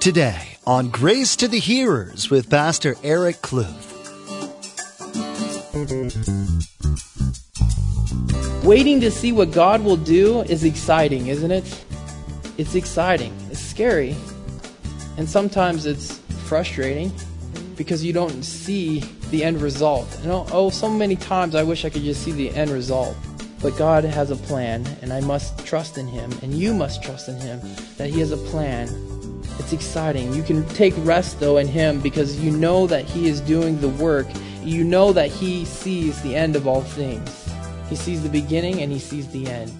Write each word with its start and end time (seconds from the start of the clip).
Today 0.00 0.56
on 0.66 0.88
Grace 0.88 1.36
to 1.36 1.46
the 1.46 1.58
Hearers 1.58 2.30
with 2.30 2.48
Pastor 2.48 2.96
Eric 3.02 3.36
Kluth. 3.42 3.68
Waiting 8.64 8.98
to 9.02 9.10
see 9.10 9.30
what 9.30 9.52
God 9.52 9.84
will 9.84 9.98
do 9.98 10.40
is 10.40 10.64
exciting, 10.64 11.26
isn't 11.26 11.50
it? 11.50 11.84
It's 12.56 12.74
exciting. 12.74 13.36
It's 13.50 13.60
scary. 13.60 14.16
And 15.18 15.28
sometimes 15.28 15.84
it's 15.84 16.18
frustrating 16.46 17.12
because 17.76 18.02
you 18.02 18.14
don't 18.14 18.42
see 18.42 19.00
the 19.30 19.44
end 19.44 19.60
result. 19.60 20.08
Know, 20.24 20.46
oh, 20.50 20.70
so 20.70 20.88
many 20.88 21.14
times 21.14 21.54
I 21.54 21.62
wish 21.62 21.84
I 21.84 21.90
could 21.90 22.04
just 22.04 22.22
see 22.22 22.32
the 22.32 22.48
end 22.54 22.70
result. 22.70 23.14
But 23.60 23.76
God 23.76 24.04
has 24.04 24.30
a 24.30 24.36
plan, 24.36 24.86
and 25.02 25.12
I 25.12 25.20
must 25.20 25.66
trust 25.66 25.98
in 25.98 26.08
Him, 26.08 26.32
and 26.40 26.54
you 26.54 26.72
must 26.72 27.02
trust 27.02 27.28
in 27.28 27.36
Him 27.36 27.60
that 27.98 28.08
He 28.08 28.20
has 28.20 28.32
a 28.32 28.38
plan. 28.38 28.88
It's 29.72 29.84
exciting. 29.86 30.32
You 30.34 30.42
can 30.42 30.66
take 30.70 30.94
rest, 30.96 31.38
though, 31.38 31.58
in 31.58 31.68
Him 31.68 32.00
because 32.00 32.40
you 32.40 32.50
know 32.50 32.88
that 32.88 33.04
He 33.04 33.28
is 33.28 33.40
doing 33.40 33.80
the 33.80 33.88
work. 33.88 34.26
You 34.64 34.82
know 34.82 35.12
that 35.12 35.30
He 35.30 35.64
sees 35.64 36.20
the 36.22 36.34
end 36.34 36.56
of 36.56 36.66
all 36.66 36.82
things. 36.82 37.48
He 37.88 37.94
sees 37.94 38.20
the 38.20 38.28
beginning 38.28 38.82
and 38.82 38.90
He 38.90 38.98
sees 38.98 39.28
the 39.28 39.46
end. 39.46 39.72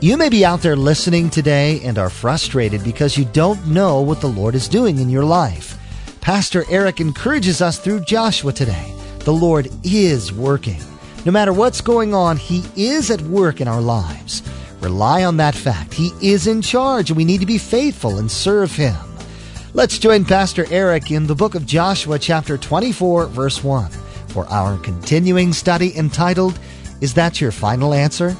You 0.00 0.16
may 0.16 0.28
be 0.28 0.44
out 0.44 0.62
there 0.62 0.76
listening 0.76 1.30
today 1.30 1.80
and 1.82 1.98
are 1.98 2.10
frustrated 2.10 2.84
because 2.84 3.18
you 3.18 3.24
don't 3.24 3.66
know 3.66 4.00
what 4.00 4.20
the 4.20 4.28
Lord 4.28 4.54
is 4.54 4.68
doing 4.68 5.00
in 5.00 5.08
your 5.08 5.24
life. 5.24 5.76
Pastor 6.20 6.64
Eric 6.70 7.00
encourages 7.00 7.60
us 7.60 7.80
through 7.80 8.04
Joshua 8.04 8.52
today. 8.52 8.94
The 9.24 9.32
Lord 9.32 9.68
is 9.82 10.32
working. 10.32 10.80
No 11.26 11.32
matter 11.32 11.52
what's 11.52 11.80
going 11.80 12.14
on, 12.14 12.36
He 12.36 12.62
is 12.76 13.10
at 13.10 13.20
work 13.22 13.60
in 13.60 13.66
our 13.66 13.80
lives. 13.80 14.44
Rely 14.82 15.24
on 15.24 15.36
that 15.36 15.54
fact. 15.54 15.94
He 15.94 16.10
is 16.20 16.48
in 16.48 16.60
charge, 16.60 17.10
and 17.10 17.16
we 17.16 17.24
need 17.24 17.38
to 17.38 17.46
be 17.46 17.56
faithful 17.56 18.18
and 18.18 18.28
serve 18.28 18.74
Him. 18.74 18.96
Let's 19.74 19.96
join 19.96 20.24
Pastor 20.24 20.66
Eric 20.72 21.12
in 21.12 21.28
the 21.28 21.36
book 21.36 21.54
of 21.54 21.66
Joshua, 21.66 22.18
chapter 22.18 22.58
24, 22.58 23.26
verse 23.26 23.62
1, 23.62 23.90
for 24.28 24.44
our 24.46 24.76
continuing 24.78 25.52
study 25.52 25.96
entitled, 25.96 26.58
Is 27.00 27.14
That 27.14 27.40
Your 27.40 27.52
Final 27.52 27.94
Answer? 27.94 28.36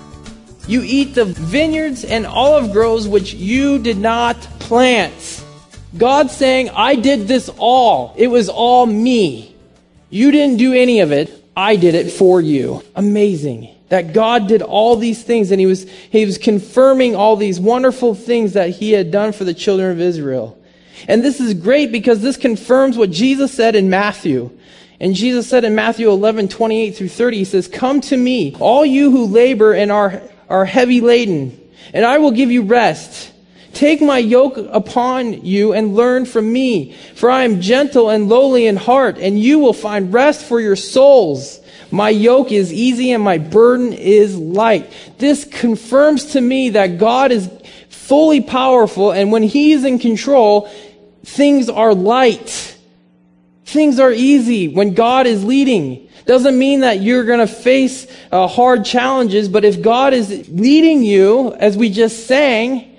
You 0.67 0.83
eat 0.85 1.15
the 1.15 1.27
vineyards 1.27 2.05
and 2.05 2.27
olive 2.27 2.73
groves 2.73 3.07
which 3.07 3.35
you 3.35 3.79
did 3.79 3.99
not 3.99 4.37
plant. 4.59 5.45
God 5.97 6.29
saying, 6.29 6.71
I 6.71 6.97
did 6.97 7.29
this 7.29 7.51
all. 7.57 8.15
It 8.17 8.27
was 8.27 8.49
all 8.49 8.85
me. 8.87 9.55
You 10.11 10.33
didn't 10.33 10.57
do 10.57 10.73
any 10.73 11.01
of 11.01 11.13
it. 11.13 11.45
I 11.57 11.77
did 11.77 11.95
it 11.95 12.11
for 12.11 12.41
you. 12.41 12.83
Amazing. 12.97 13.69
That 13.93 14.15
God 14.15 14.49
did 14.49 14.63
all 14.63 14.97
these 14.97 15.23
things 15.23 15.51
and 15.51 15.61
he 15.61 15.67
was, 15.67 15.87
he 16.09 16.25
was 16.25 16.39
confirming 16.39 17.15
all 17.15 17.37
these 17.37 17.61
wonderful 17.61 18.15
things 18.15 18.55
that 18.55 18.71
he 18.71 18.93
had 18.93 19.11
done 19.11 19.33
for 19.33 19.45
the 19.45 19.53
children 19.53 19.91
of 19.91 20.01
Israel. 20.01 20.59
And 21.09 21.23
this 21.23 21.41
is 21.41 21.53
great 21.53 21.93
because 21.93 22.23
this 22.23 22.39
confirms 22.39 22.97
what 22.97 23.11
Jesus 23.11 23.53
said 23.53 23.77
in 23.77 23.91
Matthew. 23.91 24.51
And 24.99 25.15
Jesus 25.15 25.47
said 25.47 25.65
in 25.65 25.75
Matthew 25.75 26.09
11, 26.09 26.49
28 26.49 26.93
through 26.93 27.11
30, 27.11 27.37
he 27.37 27.45
says, 27.45 27.69
Come 27.69 28.01
to 28.01 28.17
me, 28.17 28.57
all 28.59 28.83
you 28.83 29.11
who 29.11 29.27
labor 29.27 29.75
and 29.75 29.93
are, 29.93 30.23
are 30.49 30.65
heavy 30.65 31.03
laden, 31.03 31.61
and 31.93 32.07
I 32.07 32.17
will 32.17 32.31
give 32.31 32.51
you 32.51 32.63
rest. 32.63 33.31
Take 33.75 34.01
my 34.01 34.17
yoke 34.17 34.57
upon 34.57 35.45
you 35.45 35.75
and 35.75 35.95
learn 35.95 36.25
from 36.25 36.51
me, 36.51 36.95
for 37.15 37.31
I 37.31 37.45
am 37.45 37.61
gentle 37.61 38.09
and 38.09 38.31
lowly 38.31 38.67
in 38.67 38.77
heart, 38.77 39.19
and 39.19 39.39
you 39.39 39.59
will 39.59 39.75
find 39.75 40.15
rest 40.15 40.47
for 40.47 40.63
your 40.63 40.77
souls. 40.77 41.59
My 41.93 42.09
yoke 42.09 42.51
is 42.51 42.73
easy 42.73 43.13
and 43.13 43.23
my 43.23 43.37
burden 43.37 43.93
is 43.93 44.37
light. 44.37 44.91
This 45.19 45.45
confirms 45.45 46.33
to 46.33 46.41
me 46.41 46.71
that 46.71 46.99
God 46.99 47.31
is 47.31 47.51
fully 47.91 48.41
powerful, 48.41 49.13
and 49.13 49.31
when 49.31 49.43
He 49.43 49.73
is 49.73 49.85
in 49.85 49.99
control, 49.99 50.69
things 51.25 51.69
are 51.69 51.95
light. 51.95 52.77
Things 53.67 54.01
are 54.01 54.11
easy 54.11 54.69
when 54.69 54.95
God 54.95 55.27
is 55.27 55.45
leading. 55.45 56.09
Doesn't 56.25 56.59
mean 56.59 56.81
that 56.81 57.01
you're 57.01 57.25
going 57.25 57.41
to 57.41 57.47
face 57.47 58.07
uh, 58.31 58.47
hard 58.47 58.85
challenges, 58.85 59.49
but 59.49 59.65
if 59.65 59.83
God 59.83 60.15
is 60.15 60.49
leading 60.49 61.03
you, 61.03 61.53
as 61.55 61.77
we 61.77 61.91
just 61.91 62.27
sang, 62.27 62.97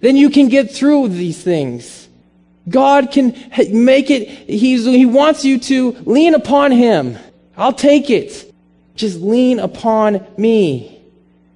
then 0.00 0.16
you 0.16 0.28
can 0.28 0.48
get 0.48 0.70
through 0.70 1.08
these 1.08 1.42
things. 1.42 2.08
God 2.68 3.10
can 3.10 3.32
make 3.70 4.10
it, 4.10 4.28
he's, 4.28 4.84
He 4.84 5.06
wants 5.06 5.44
you 5.44 5.58
to 5.60 5.92
lean 6.04 6.34
upon 6.34 6.72
Him. 6.72 7.18
I'll 7.56 7.72
take 7.72 8.10
it. 8.10 8.52
Just 8.94 9.20
lean 9.20 9.58
upon 9.58 10.26
me. 10.36 11.00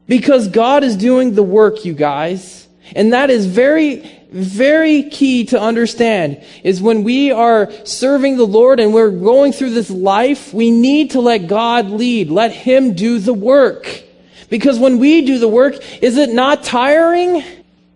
Because 0.07 0.49
God 0.49 0.85
is 0.85 0.97
doing 0.97 1.35
the 1.35 1.43
work, 1.43 1.85
you 1.85 1.93
guys. 1.93 2.67
And 2.97 3.13
that 3.13 3.31
is 3.31 3.47
very, 3.47 4.11
very 4.31 5.05
key 5.05 5.45
to 5.47 5.61
understand 5.61 6.43
is 6.65 6.81
when 6.81 7.03
we 7.05 7.31
are 7.31 7.71
serving 7.85 8.37
the 8.37 8.47
Lord 8.47 8.81
and 8.81 8.95
we're 8.95 9.11
going 9.11 9.53
through 9.53 9.71
this 9.71 9.91
life, 9.91 10.55
we 10.55 10.71
need 10.71 11.11
to 11.13 11.21
let 11.21 11.47
God 11.47 11.91
lead. 11.91 12.31
Let 12.31 12.53
Him 12.53 12.95
do 12.95 13.19
the 13.19 13.35
work. 13.35 14.05
Because 14.49 14.79
when 14.79 14.99
we 14.99 15.27
do 15.27 15.39
the 15.39 15.49
work, 15.49 15.75
is 16.03 16.17
it 16.17 16.31
not 16.31 16.65
tiring? 16.65 17.45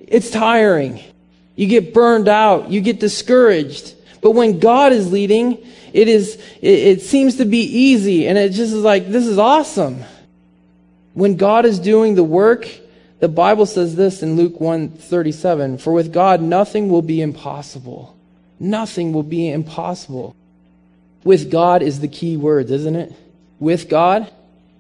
It's 0.01 0.31
tiring. 0.31 1.03
You 1.57 1.67
get 1.67 1.95
burned 1.95 2.29
out. 2.29 2.71
You 2.71 2.81
get 2.83 3.01
discouraged. 3.01 3.95
But 4.21 4.33
when 4.33 4.59
God 4.59 4.93
is 4.93 5.11
leading, 5.11 5.67
it 5.93 6.09
is, 6.09 6.37
it, 6.61 6.79
it 6.79 7.03
seems 7.03 7.37
to 7.37 7.45
be 7.45 7.63
easy 7.63 8.27
and 8.27 8.39
it 8.39 8.51
just 8.51 8.73
is 8.73 8.83
like, 8.83 9.09
this 9.09 9.27
is 9.27 9.39
awesome. 9.39 10.03
When 11.15 11.37
God 11.37 11.67
is 11.67 11.79
doing 11.79 12.15
the 12.15 12.25
work, 12.25 12.69
the 13.21 13.29
Bible 13.29 13.67
says 13.67 13.95
this 13.95 14.23
in 14.23 14.37
Luke 14.37 14.61
137, 14.61 15.79
for 15.79 15.93
with 15.93 16.13
God 16.13 16.41
nothing 16.41 16.89
will 16.89 17.03
be 17.03 17.21
impossible. 17.21 18.17
Nothing 18.59 19.13
will 19.13 19.23
be 19.23 19.51
impossible. 19.51 20.35
With 21.25 21.51
God 21.51 21.83
is 21.83 22.01
the 22.01 22.09
key 22.09 22.37
word, 22.37 22.71
isn't 22.71 22.97
it? 22.97 23.13
With 23.61 23.89
God, 23.89 24.31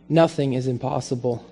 nothing 0.08 0.54
is 0.54 0.66
impossible. 0.66 1.44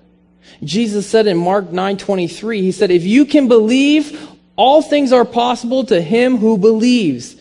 Jesus 0.63 1.07
said 1.07 1.27
in 1.27 1.37
Mark 1.37 1.71
9:23, 1.71 2.61
he 2.61 2.71
said, 2.71 2.91
"If 2.91 3.05
you 3.05 3.25
can 3.25 3.47
believe, 3.47 4.19
all 4.55 4.81
things 4.81 5.13
are 5.13 5.25
possible 5.25 5.83
to 5.85 6.01
him 6.01 6.37
who 6.37 6.57
believes." 6.57 7.35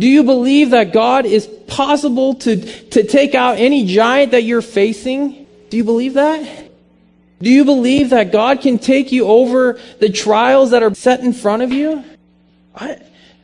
Do 0.00 0.08
you 0.08 0.24
believe 0.24 0.70
that 0.70 0.94
God 0.94 1.26
is 1.26 1.46
possible 1.46 2.32
to, 2.36 2.56
to 2.88 3.04
take 3.04 3.34
out 3.34 3.58
any 3.58 3.84
giant 3.84 4.32
that 4.32 4.44
you're 4.44 4.62
facing? 4.62 5.46
Do 5.68 5.76
you 5.76 5.84
believe 5.84 6.14
that? 6.14 6.70
Do 7.42 7.50
you 7.50 7.66
believe 7.66 8.08
that 8.08 8.32
God 8.32 8.62
can 8.62 8.78
take 8.78 9.12
you 9.12 9.26
over 9.26 9.78
the 9.98 10.08
trials 10.08 10.70
that 10.70 10.82
are 10.82 10.94
set 10.94 11.20
in 11.20 11.34
front 11.34 11.62
of 11.62 11.70
you? 11.70 12.02
I, 12.74 12.96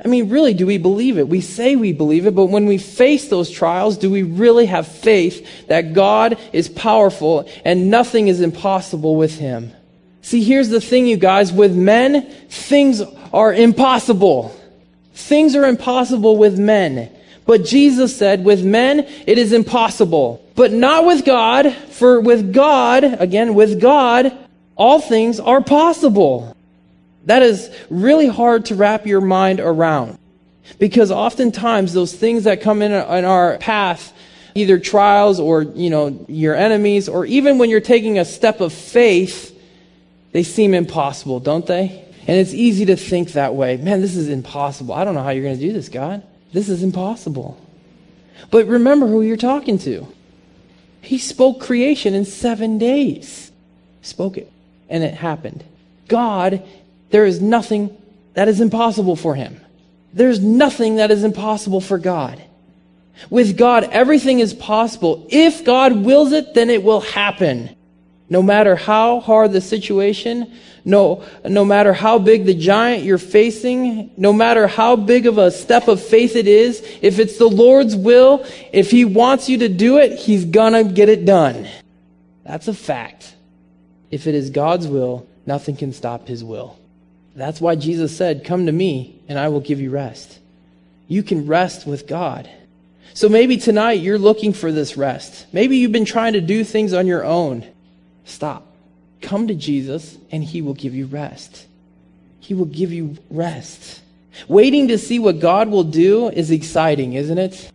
I 0.02 0.08
mean, 0.08 0.30
really, 0.30 0.54
do 0.54 0.64
we 0.64 0.78
believe 0.78 1.18
it? 1.18 1.28
We 1.28 1.42
say 1.42 1.76
we 1.76 1.92
believe 1.92 2.26
it, 2.26 2.34
but 2.34 2.46
when 2.46 2.64
we 2.64 2.78
face 2.78 3.28
those 3.28 3.50
trials, 3.50 3.98
do 3.98 4.10
we 4.10 4.22
really 4.22 4.64
have 4.64 4.88
faith 4.88 5.66
that 5.66 5.92
God 5.92 6.38
is 6.54 6.70
powerful 6.70 7.50
and 7.66 7.90
nothing 7.90 8.28
is 8.28 8.40
impossible 8.40 9.16
with 9.16 9.38
him? 9.38 9.72
See, 10.22 10.42
here's 10.42 10.70
the 10.70 10.80
thing, 10.80 11.06
you 11.06 11.18
guys. 11.18 11.52
With 11.52 11.76
men, 11.76 12.22
things 12.48 13.02
are 13.34 13.52
impossible. 13.52 14.55
Things 15.16 15.56
are 15.56 15.64
impossible 15.64 16.36
with 16.36 16.58
men. 16.58 17.10
But 17.46 17.64
Jesus 17.64 18.14
said, 18.14 18.44
with 18.44 18.62
men, 18.62 19.00
it 19.26 19.38
is 19.38 19.54
impossible. 19.54 20.44
But 20.54 20.72
not 20.72 21.06
with 21.06 21.24
God, 21.24 21.72
for 21.72 22.20
with 22.20 22.52
God, 22.52 23.02
again, 23.02 23.54
with 23.54 23.80
God, 23.80 24.36
all 24.76 25.00
things 25.00 25.40
are 25.40 25.62
possible. 25.62 26.54
That 27.24 27.42
is 27.42 27.70
really 27.88 28.26
hard 28.26 28.66
to 28.66 28.74
wrap 28.74 29.06
your 29.06 29.22
mind 29.22 29.58
around. 29.58 30.18
Because 30.78 31.10
oftentimes 31.10 31.94
those 31.94 32.12
things 32.12 32.44
that 32.44 32.60
come 32.60 32.82
in, 32.82 32.92
in 32.92 33.24
our 33.24 33.56
path, 33.56 34.12
either 34.54 34.78
trials 34.78 35.40
or, 35.40 35.62
you 35.62 35.88
know, 35.88 36.26
your 36.28 36.54
enemies, 36.54 37.08
or 37.08 37.24
even 37.24 37.56
when 37.56 37.70
you're 37.70 37.80
taking 37.80 38.18
a 38.18 38.24
step 38.26 38.60
of 38.60 38.72
faith, 38.72 39.58
they 40.32 40.42
seem 40.42 40.74
impossible, 40.74 41.40
don't 41.40 41.66
they? 41.66 42.05
And 42.26 42.36
it's 42.36 42.54
easy 42.54 42.86
to 42.86 42.96
think 42.96 43.32
that 43.32 43.54
way. 43.54 43.76
Man, 43.76 44.00
this 44.00 44.16
is 44.16 44.28
impossible. 44.28 44.94
I 44.94 45.04
don't 45.04 45.14
know 45.14 45.22
how 45.22 45.30
you're 45.30 45.44
going 45.44 45.58
to 45.58 45.66
do 45.66 45.72
this, 45.72 45.88
God. 45.88 46.22
This 46.52 46.68
is 46.68 46.82
impossible. 46.82 47.60
But 48.50 48.66
remember 48.66 49.06
who 49.06 49.22
you're 49.22 49.36
talking 49.36 49.78
to. 49.80 50.06
He 51.02 51.18
spoke 51.18 51.60
creation 51.60 52.14
in 52.14 52.24
seven 52.24 52.78
days. 52.78 53.52
Spoke 54.02 54.36
it. 54.38 54.50
And 54.88 55.04
it 55.04 55.14
happened. 55.14 55.64
God 56.08 56.62
there 57.10 57.24
is 57.24 57.40
nothing 57.40 57.96
that 58.34 58.48
is 58.48 58.60
impossible 58.60 59.16
for 59.16 59.34
him. 59.34 59.60
There's 60.12 60.40
nothing 60.40 60.96
that 60.96 61.10
is 61.10 61.24
impossible 61.24 61.80
for 61.80 61.98
God. 61.98 62.42
With 63.30 63.56
God, 63.56 63.84
everything 63.84 64.40
is 64.40 64.52
possible. 64.52 65.26
If 65.30 65.64
God 65.64 66.04
wills 66.04 66.32
it, 66.32 66.54
then 66.54 66.68
it 66.68 66.82
will 66.82 67.00
happen. 67.00 67.75
No 68.28 68.42
matter 68.42 68.74
how 68.74 69.20
hard 69.20 69.52
the 69.52 69.60
situation, 69.60 70.52
no, 70.84 71.24
no 71.44 71.64
matter 71.64 71.92
how 71.92 72.18
big 72.18 72.44
the 72.44 72.54
giant 72.54 73.04
you're 73.04 73.18
facing, 73.18 74.10
no 74.16 74.32
matter 74.32 74.66
how 74.66 74.96
big 74.96 75.26
of 75.26 75.38
a 75.38 75.50
step 75.50 75.88
of 75.88 76.02
faith 76.02 76.34
it 76.34 76.48
is, 76.48 76.80
if 77.02 77.18
it's 77.18 77.38
the 77.38 77.48
Lord's 77.48 77.94
will, 77.94 78.44
if 78.72 78.90
He 78.90 79.04
wants 79.04 79.48
you 79.48 79.58
to 79.58 79.68
do 79.68 79.98
it, 79.98 80.18
He's 80.18 80.44
gonna 80.44 80.84
get 80.84 81.08
it 81.08 81.24
done. 81.24 81.68
That's 82.44 82.68
a 82.68 82.74
fact. 82.74 83.34
If 84.10 84.26
it 84.26 84.34
is 84.34 84.50
God's 84.50 84.86
will, 84.88 85.26
nothing 85.44 85.76
can 85.76 85.92
stop 85.92 86.26
His 86.26 86.42
will. 86.42 86.78
That's 87.36 87.60
why 87.60 87.76
Jesus 87.76 88.16
said, 88.16 88.44
Come 88.44 88.66
to 88.66 88.72
me, 88.72 89.20
and 89.28 89.38
I 89.38 89.48
will 89.48 89.60
give 89.60 89.80
you 89.80 89.90
rest. 89.90 90.38
You 91.06 91.22
can 91.22 91.46
rest 91.46 91.86
with 91.86 92.06
God. 92.06 92.50
So 93.14 93.28
maybe 93.28 93.56
tonight 93.56 94.00
you're 94.00 94.18
looking 94.18 94.52
for 94.52 94.72
this 94.72 94.96
rest. 94.96 95.46
Maybe 95.52 95.78
you've 95.78 95.92
been 95.92 96.04
trying 96.04 96.34
to 96.34 96.40
do 96.40 96.64
things 96.64 96.92
on 96.92 97.06
your 97.06 97.24
own. 97.24 97.66
Stop. 98.26 98.66
Come 99.22 99.48
to 99.48 99.54
Jesus, 99.54 100.18
and 100.30 100.44
He 100.44 100.60
will 100.60 100.74
give 100.74 100.94
you 100.94 101.06
rest. 101.06 101.66
He 102.40 102.52
will 102.52 102.66
give 102.66 102.92
you 102.92 103.16
rest. 103.30 104.02
Waiting 104.48 104.88
to 104.88 104.98
see 104.98 105.18
what 105.18 105.40
God 105.40 105.68
will 105.68 105.84
do 105.84 106.28
is 106.28 106.50
exciting, 106.50 107.14
isn't 107.14 107.38
it? 107.38 107.70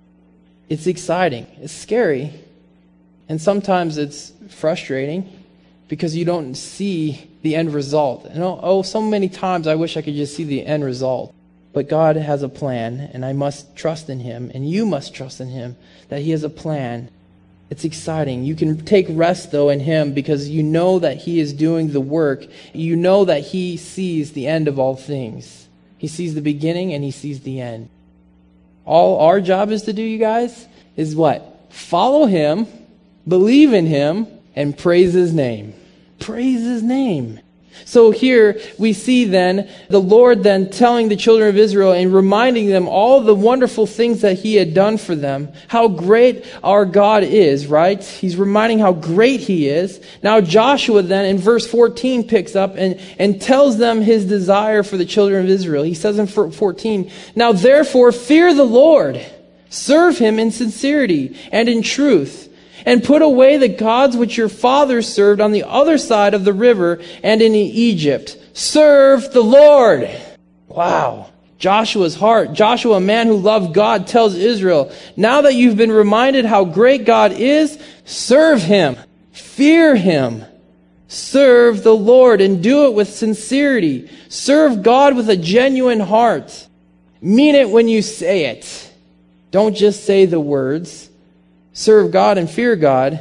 It's 0.70 0.86
exciting. 0.86 1.48
It's 1.60 1.74
scary. 1.74 2.32
And 3.28 3.42
sometimes 3.42 3.98
it's 3.98 4.32
frustrating 4.50 5.28
because 5.88 6.16
you 6.16 6.26
don't 6.26 6.56
see 6.56 7.30
the 7.42 7.56
end 7.56 7.74
result. 7.74 8.26
And 8.26 8.44
oh, 8.44 8.60
oh, 8.62 8.82
so 8.82 9.02
many 9.02 9.30
times 9.30 9.68
I 9.68 9.76
wish 9.76 9.98
I 9.98 10.02
could 10.02 10.14
just 10.14 10.36
see 10.36 10.44
the 10.44 10.66
end 10.66 10.84
result. 10.84 11.34
But 11.74 11.90
God 11.90 12.18
has 12.18 12.44
a 12.44 12.50
plan, 12.50 13.10
and 13.14 13.26
I 13.26 13.34
must 13.34 13.76
trust 13.76 14.10
in 14.10 14.20
Him, 14.20 14.52
and 14.54 14.70
you 14.70 14.86
must 14.86 15.14
trust 15.14 15.40
in 15.40 15.48
Him 15.48 15.78
that 16.10 16.22
He 16.22 16.32
has 16.32 16.44
a 16.44 16.50
plan. 16.50 17.10
It's 17.72 17.86
exciting. 17.86 18.44
You 18.44 18.54
can 18.54 18.84
take 18.84 19.06
rest, 19.10 19.52
though, 19.54 19.70
in 19.70 19.80
Him 19.80 20.14
because 20.14 20.50
you 20.50 20.62
know 20.62 21.00
that 21.00 21.16
He 21.16 21.40
is 21.40 21.54
doing 21.54 21.94
the 21.94 22.02
work. 22.02 22.46
You 22.74 22.98
know 22.98 23.24
that 23.24 23.44
He 23.44 23.78
sees 23.78 24.34
the 24.34 24.46
end 24.46 24.68
of 24.68 24.78
all 24.78 24.98
things. 24.98 25.70
He 25.98 26.10
sees 26.10 26.36
the 26.36 26.42
beginning 26.42 26.94
and 26.94 27.02
He 27.02 27.12
sees 27.12 27.40
the 27.40 27.62
end. 27.62 27.88
All 28.84 29.22
our 29.22 29.40
job 29.40 29.72
is 29.72 29.84
to 29.84 29.94
do, 29.94 30.02
you 30.02 30.18
guys, 30.18 30.68
is 30.98 31.16
what? 31.16 31.66
Follow 31.70 32.26
Him, 32.26 32.68
believe 33.26 33.72
in 33.72 33.86
Him, 33.86 34.28
and 34.54 34.78
praise 34.78 35.14
His 35.14 35.34
name. 35.34 35.74
Praise 36.20 36.60
His 36.60 36.84
name. 36.84 37.40
So 37.86 38.12
here 38.12 38.60
we 38.78 38.94
see 38.94 39.26
then 39.26 39.70
the 39.90 40.02
Lord 40.02 40.44
then 40.44 40.70
telling 40.70 41.10
the 41.10 41.16
children 41.16 41.50
of 41.50 41.58
Israel 41.58 41.92
and 41.92 42.14
reminding 42.14 42.68
them 42.68 42.88
all 42.88 43.22
the 43.22 43.36
wonderful 43.36 43.88
things 43.88 44.22
that 44.22 44.40
he 44.40 44.56
had 44.56 44.74
done 44.74 44.98
for 44.98 45.16
them, 45.16 45.52
how 45.68 45.88
great 45.88 46.46
our 46.64 46.86
God 46.86 47.24
is, 47.24 47.68
right? 47.68 48.02
He's 48.04 48.38
reminding 48.38 48.80
how 48.80 48.94
great 48.94 49.42
he 49.42 49.68
is. 49.68 50.02
Now 50.24 50.42
Joshua 50.42 51.02
then 51.02 51.26
in 51.26 51.38
verse 51.38 51.68
14 51.68 52.28
picks 52.28 52.56
up 52.56 52.76
and, 52.76 53.00
and 53.18 53.42
tells 53.42 53.78
them 53.78 54.02
his 54.02 54.26
desire 54.26 54.84
for 54.84 54.98
the 54.98 55.06
children 55.06 55.44
of 55.44 55.50
Israel. 55.50 55.84
He 55.84 55.94
says 55.94 56.20
in 56.20 56.28
14, 56.28 57.12
Now 57.36 57.52
therefore 57.52 58.12
fear 58.12 58.54
the 58.54 58.64
Lord, 58.64 59.26
serve 59.70 60.18
him 60.18 60.40
in 60.40 60.52
sincerity 60.52 61.38
and 61.52 61.68
in 61.68 61.82
truth 61.82 62.51
and 62.86 63.04
put 63.04 63.22
away 63.22 63.58
the 63.58 63.68
gods 63.68 64.16
which 64.18 64.38
your 64.38 64.50
fathers 64.50 65.12
served 65.12 65.42
on 65.42 65.52
the 65.52 65.64
other 65.64 65.98
side 65.98 66.34
of 66.34 66.46
the 66.46 66.54
river 66.54 67.02
and 67.24 67.42
in 67.42 67.54
Egypt. 67.54 68.38
Serve 68.54 69.32
the 69.34 69.42
Lord. 69.42 70.10
Wow. 70.68 71.30
Joshua's 71.58 72.16
heart, 72.16 72.54
Joshua, 72.54 72.98
a 72.98 73.00
man 73.00 73.28
who 73.28 73.38
loved 73.38 73.76
God, 73.76 74.08
tells 74.08 74.34
Israel, 74.34 74.92
now 75.16 75.42
that 75.42 75.54
you've 75.54 75.78
been 75.78 75.92
reminded 75.92 76.44
how 76.44 76.66
great 76.66 77.06
God 77.06 77.34
is, 77.34 77.78
serve 78.04 78.64
him, 78.64 78.98
fear 79.32 79.96
him, 79.96 80.44
serve 81.08 81.84
the 81.84 81.96
Lord 81.96 82.42
and 82.42 82.64
do 82.64 82.88
it 82.88 82.96
with 82.96 83.14
sincerity. 83.14 84.10
Serve 84.28 84.82
God 84.82 85.16
with 85.16 85.30
a 85.30 85.38
genuine 85.38 86.00
heart. 86.00 86.68
Mean 87.22 87.54
it 87.54 87.70
when 87.70 87.88
you 87.88 88.02
say 88.02 88.46
it. 88.46 88.92
Don't 89.52 89.76
just 89.76 90.04
say 90.04 90.26
the 90.26 90.40
words 90.40 91.11
serve 91.74 92.12
God 92.12 92.38
and 92.38 92.50
fear 92.50 92.76
God, 92.76 93.20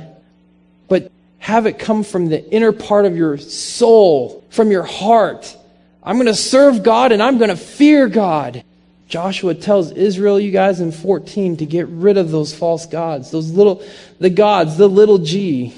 but 0.88 1.10
have 1.38 1.66
it 1.66 1.78
come 1.78 2.04
from 2.04 2.28
the 2.28 2.48
inner 2.50 2.72
part 2.72 3.06
of 3.06 3.16
your 3.16 3.38
soul, 3.38 4.44
from 4.50 4.70
your 4.70 4.82
heart. 4.82 5.56
I'm 6.02 6.16
going 6.16 6.26
to 6.26 6.34
serve 6.34 6.82
God 6.82 7.12
and 7.12 7.22
I'm 7.22 7.38
going 7.38 7.50
to 7.50 7.56
fear 7.56 8.08
God. 8.08 8.64
Joshua 9.08 9.54
tells 9.54 9.90
Israel, 9.90 10.38
you 10.38 10.52
guys, 10.52 10.80
in 10.80 10.92
14 10.92 11.56
to 11.58 11.66
get 11.66 11.88
rid 11.88 12.16
of 12.16 12.30
those 12.30 12.54
false 12.54 12.86
gods, 12.86 13.30
those 13.30 13.50
little, 13.50 13.82
the 14.20 14.30
gods, 14.30 14.76
the 14.76 14.88
little 14.88 15.18
g, 15.18 15.74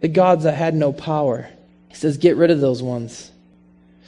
the 0.00 0.08
gods 0.08 0.44
that 0.44 0.54
had 0.54 0.74
no 0.74 0.92
power. 0.92 1.48
He 1.88 1.94
says, 1.94 2.18
get 2.18 2.36
rid 2.36 2.50
of 2.50 2.60
those 2.60 2.82
ones. 2.82 3.30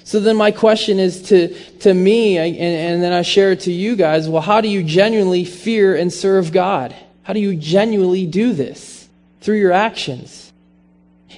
So 0.05 0.21
then 0.21 0.37
my 0.37 0.51
question 0.51 0.99
is 0.99 1.23
to, 1.31 1.49
to 1.81 1.95
me, 1.95 2.37
and, 2.37 2.57
and 2.57 3.03
then 3.03 3.13
I 3.13 3.23
share 3.23 3.53
it 3.53 3.61
to 3.61 3.73
you 3.73 3.97
guys, 3.97 4.29
well, 4.29 4.43
how 4.43 4.61
do 4.61 4.69
you 4.69 4.83
genuinely 4.85 5.45
fear 5.45 5.97
and 5.97 6.13
serve 6.13 6.53
God? 6.53 6.95
How 7.27 7.33
do 7.33 7.41
you 7.41 7.57
genuinely 7.57 8.25
do 8.25 8.53
this? 8.53 9.09
Through 9.41 9.57
your 9.57 9.73
actions. 9.73 10.53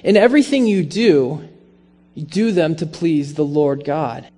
In 0.03 0.17
everything 0.17 0.67
you 0.67 0.83
do, 0.83 1.49
you 2.13 2.25
do 2.25 2.51
them 2.51 2.75
to 2.75 2.85
please 2.85 3.33
the 3.33 3.43
Lord 3.43 3.83
God. 3.83 4.29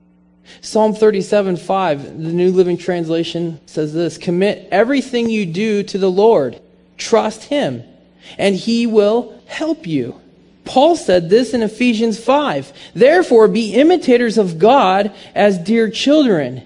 Psalm 0.62 0.94
37 0.94 1.58
5, 1.58 2.04
the 2.24 2.32
New 2.32 2.52
Living 2.52 2.78
Translation 2.78 3.60
says 3.66 3.94
this 3.94 4.18
Commit 4.18 4.70
everything 4.72 5.30
you 5.30 5.46
do 5.46 5.84
to 5.84 5.98
the 5.98 6.10
Lord. 6.10 6.58
Trust 6.98 7.44
Him, 7.44 7.84
and 8.38 8.56
He 8.56 8.88
will 8.88 9.38
help 9.46 9.86
you. 9.86 10.22
Paul 10.64 10.96
said 10.96 11.30
this 11.30 11.54
in 11.54 11.64
Ephesians 11.64 12.18
5. 12.18 12.72
Therefore, 12.96 13.50
be 13.50 13.74
imitators 13.74 14.38
of 14.38 14.58
God 14.58 15.14
as 15.36 15.58
dear 15.58 15.90
children 15.90 16.66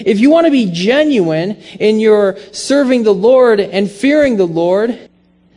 if 0.00 0.20
you 0.20 0.30
want 0.30 0.46
to 0.46 0.50
be 0.50 0.70
genuine 0.70 1.52
in 1.78 2.00
your 2.00 2.36
serving 2.52 3.02
the 3.02 3.14
Lord 3.14 3.60
and 3.60 3.90
fearing 3.90 4.36
the 4.36 4.46
Lord, 4.46 4.98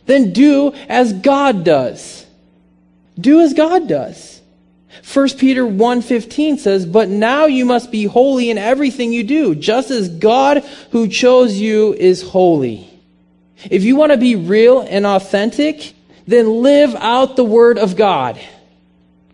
then 0.06 0.32
do 0.32 0.72
as 0.88 1.12
God 1.12 1.64
does. 1.64 2.26
Do 3.18 3.40
as 3.40 3.54
God 3.54 3.88
does. 3.88 4.40
1 5.02 5.38
Peter 5.38 5.66
1:15 5.66 6.58
says, 6.58 6.86
"But 6.86 7.08
now 7.08 7.46
you 7.46 7.64
must 7.64 7.90
be 7.90 8.04
holy 8.04 8.50
in 8.50 8.58
everything 8.58 9.12
you 9.12 9.24
do, 9.24 9.54
just 9.54 9.90
as 9.90 10.08
God 10.08 10.62
who 10.90 11.08
chose 11.08 11.58
you 11.58 11.94
is 11.98 12.22
holy." 12.22 12.88
If 13.70 13.84
you 13.84 13.96
want 13.96 14.12
to 14.12 14.18
be 14.18 14.36
real 14.36 14.80
and 14.88 15.06
authentic, 15.06 15.94
then 16.26 16.62
live 16.62 16.94
out 16.98 17.36
the 17.36 17.44
word 17.44 17.78
of 17.78 17.96
God 17.96 18.36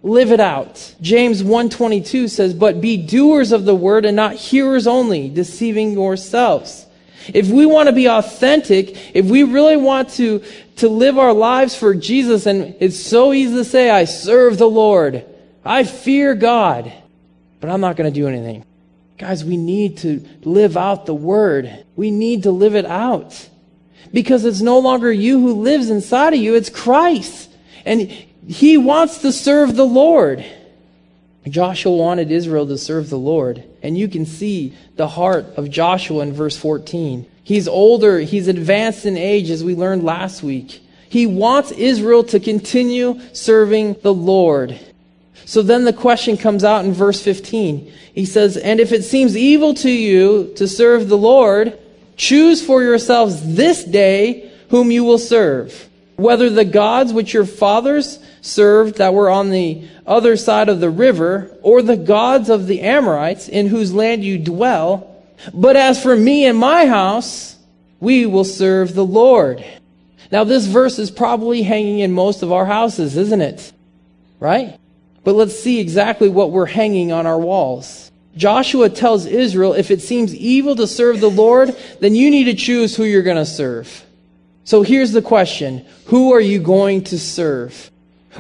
live 0.05 0.31
it 0.31 0.39
out. 0.39 0.93
James 1.01 1.43
1:22 1.43 2.29
says, 2.29 2.55
"But 2.55 2.81
be 2.81 2.97
doers 2.97 3.51
of 3.51 3.65
the 3.65 3.75
word 3.75 4.05
and 4.05 4.15
not 4.15 4.35
hearers 4.35 4.87
only, 4.87 5.29
deceiving 5.29 5.93
yourselves." 5.93 6.87
If 7.33 7.49
we 7.49 7.65
want 7.65 7.89
to 7.89 7.95
be 7.95 8.07
authentic, 8.07 8.97
if 9.15 9.25
we 9.27 9.43
really 9.43 9.79
want 9.79 10.11
to 10.11 10.43
to 10.77 10.89
live 10.89 11.19
our 11.19 11.33
lives 11.33 11.75
for 11.75 11.95
Jesus 11.95 12.47
and 12.47 12.75
it's 12.81 12.99
so 12.99 13.33
easy 13.33 13.55
to 13.55 13.65
say 13.65 13.91
I 13.91 14.05
serve 14.05 14.59
the 14.59 14.69
Lord. 14.69 15.25
I 15.65 15.85
fear 15.85 16.35
God, 16.35 16.93
but 17.61 17.71
I'm 17.71 17.81
not 17.81 17.97
going 17.97 18.13
to 18.13 18.21
do 18.21 18.29
anything. 18.29 18.65
Guys, 19.17 19.45
we 19.45 19.57
need 19.57 19.99
to 19.99 20.23
live 20.43 20.77
out 20.77 21.07
the 21.07 21.15
word. 21.15 21.85
We 21.97 22.11
need 22.11 22.43
to 22.43 22.51
live 22.51 22.75
it 22.75 22.85
out. 22.85 23.49
Because 24.13 24.45
it's 24.45 24.61
no 24.61 24.79
longer 24.79 25.11
you 25.11 25.41
who 25.41 25.55
lives 25.55 25.89
inside 25.89 26.35
of 26.35 26.41
you, 26.41 26.55
it's 26.55 26.69
Christ. 26.69 27.49
And 27.87 28.11
he 28.47 28.77
wants 28.77 29.19
to 29.19 29.33
serve 29.33 29.77
the 29.77 29.87
Lord. 29.87 30.45
Joshua 31.49 31.95
wanted 31.95 32.31
Israel 32.31 32.67
to 32.67 32.79
serve 32.79 33.11
the 33.11 33.19
Lord. 33.19 33.65
And 33.83 33.99
you 33.99 34.09
can 34.09 34.27
see 34.27 34.75
the 34.97 35.09
heart 35.09 35.47
of 35.57 35.71
Joshua 35.71 36.23
in 36.23 36.33
verse 36.33 36.57
14. 36.57 37.27
He's 37.43 37.69
older, 37.69 38.21
he's 38.21 38.49
advanced 38.49 39.05
in 39.05 39.17
age, 39.17 39.51
as 39.51 39.63
we 39.63 39.75
learned 39.75 40.03
last 40.03 40.43
week. 40.43 40.81
He 41.09 41.27
wants 41.27 41.71
Israel 41.73 42.25
to 42.25 42.41
continue 42.41 43.21
serving 43.35 43.97
the 44.03 44.15
Lord. 44.15 44.81
So 45.45 45.63
then 45.63 45.85
the 45.85 45.93
question 45.93 46.37
comes 46.37 46.65
out 46.65 46.85
in 46.85 46.93
verse 46.93 47.23
15. 47.23 47.93
He 48.15 48.25
says, 48.25 48.57
And 48.57 48.81
if 48.81 48.93
it 48.93 49.05
seems 49.05 49.37
evil 49.37 49.75
to 49.75 49.91
you 49.91 50.53
to 50.57 50.67
serve 50.67 51.09
the 51.09 51.19
Lord, 51.19 51.79
choose 52.17 52.65
for 52.65 52.83
yourselves 52.83 53.55
this 53.55 53.85
day 53.85 54.51
whom 54.71 54.91
you 54.91 55.05
will 55.05 55.19
serve. 55.19 55.89
Whether 56.17 56.49
the 56.49 56.65
gods 56.65 57.13
which 57.13 57.35
your 57.35 57.45
fathers 57.45 58.19
served 58.45 58.99
that 58.99 59.15
were 59.15 59.31
on 59.31 59.49
the 59.49 59.89
other 60.07 60.37
side 60.37 60.69
of 60.69 60.79
the 60.79 60.91
river, 60.91 61.51
or 61.63 61.81
the 61.81 61.97
gods 61.97 62.51
of 62.51 62.67
the 62.67 62.83
Amorites 62.83 63.49
in 63.49 63.69
whose 63.69 63.95
land 63.95 64.23
you 64.23 64.39
dwell. 64.39 65.17
But 65.55 65.77
as 65.77 66.03
for 66.03 66.15
me 66.15 66.45
and 66.45 66.59
my 66.59 66.85
house, 66.87 67.57
we 68.01 68.27
will 68.27 68.45
serve 68.45 68.95
the 68.95 69.05
Lord. 69.05 69.65
Now, 70.31 70.45
this 70.45 70.67
verse 70.67 70.99
is 70.99 71.11
probably 71.11 71.63
hanging 71.63 72.01
in 72.01 72.13
most 72.13 72.43
of 72.43 72.53
our 72.53 72.67
houses, 72.67 73.17
isn't 73.17 73.41
it? 73.41 73.73
Right? 74.41 74.79
But 75.25 75.37
let's 75.37 75.59
see 75.59 75.81
exactly 75.81 76.29
what 76.29 76.51
we're 76.51 76.67
hanging 76.67 77.13
on 77.13 77.27
our 77.27 77.39
walls. 77.39 78.11
Joshua 78.37 78.91
tells 78.91 79.25
Israel 79.25 79.73
if 79.73 79.91
it 79.91 80.03
seems 80.03 80.35
evil 80.35 80.77
to 80.77 80.87
serve 80.87 81.21
the 81.21 81.31
Lord, 81.31 81.75
then 82.01 82.15
you 82.15 82.31
need 82.31 82.45
to 82.45 82.55
choose 82.55 82.95
who 82.95 83.05
you're 83.05 83.23
going 83.23 83.37
to 83.37 83.47
serve. 83.47 84.05
So 84.65 84.83
here's 84.83 85.13
the 85.13 85.23
question 85.23 85.87
Who 86.07 86.35
are 86.35 86.41
you 86.41 86.59
going 86.59 87.05
to 87.05 87.19
serve? 87.19 87.91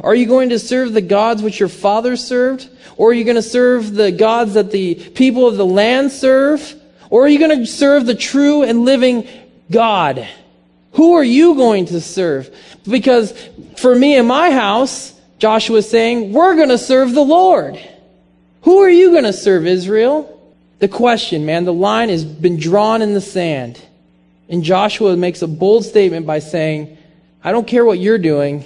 Are 0.03 0.15
you 0.15 0.27
going 0.27 0.49
to 0.49 0.59
serve 0.59 0.93
the 0.93 1.01
gods 1.01 1.43
which 1.43 1.61
your 1.61 1.69
fathers 1.69 2.25
served? 2.25 2.69
Or 2.97 3.11
are 3.11 3.13
you 3.13 3.25
going 3.25 3.37
to 3.37 3.43
serve 3.43 3.95
the 3.95 4.13
gods 4.13 4.55
that 4.55 4.71
the 4.71 4.95
people 4.95 5.47
of 5.47 5.57
the 5.57 5.67
land 5.67 6.13
serve? 6.13 6.75
Or 7.11 7.25
are 7.25 7.29
you 7.29 7.39
going 7.39 7.59
to 7.59 7.67
serve 7.67 8.07
the 8.07 8.15
true 8.15 8.63
and 8.63 8.85
living 8.85 9.29
God? 9.71 10.29
Who 10.93 11.15
are 11.15 11.25
you 11.25 11.55
going 11.55 11.87
to 11.87 12.01
serve? 12.01 12.55
Because 12.89 13.33
for 13.77 13.95
me 13.95 14.17
and 14.17 14.29
my 14.29 14.51
house, 14.51 15.13
Joshua 15.39 15.79
is 15.79 15.89
saying, 15.89 16.33
we're 16.33 16.57
going 16.57 16.69
to 16.69 16.79
serve 16.79 17.13
the 17.13 17.25
Lord. 17.25 17.79
Who 18.63 18.79
are 18.79 18.91
you 18.91 19.11
going 19.11 19.25
to 19.25 19.33
serve, 19.33 19.67
Israel? 19.67 20.31
The 20.79 20.89
question, 20.89 21.47
man, 21.47 21.65
the 21.65 21.73
line 21.73 22.09
has 22.09 22.25
been 22.25 22.59
drawn 22.59 23.03
in 23.03 23.15
the 23.15 23.21
sand. 23.21 23.81
And 24.49 24.63
Joshua 24.63 25.17
makes 25.17 25.43
a 25.43 25.49
bold 25.49 25.85
statement 25.85 26.27
by 26.27 26.39
saying, 26.39 26.97
I 27.43 27.53
don't 27.53 27.67
care 27.67 27.85
what 27.85 27.99
you're 27.99 28.19
doing. 28.19 28.65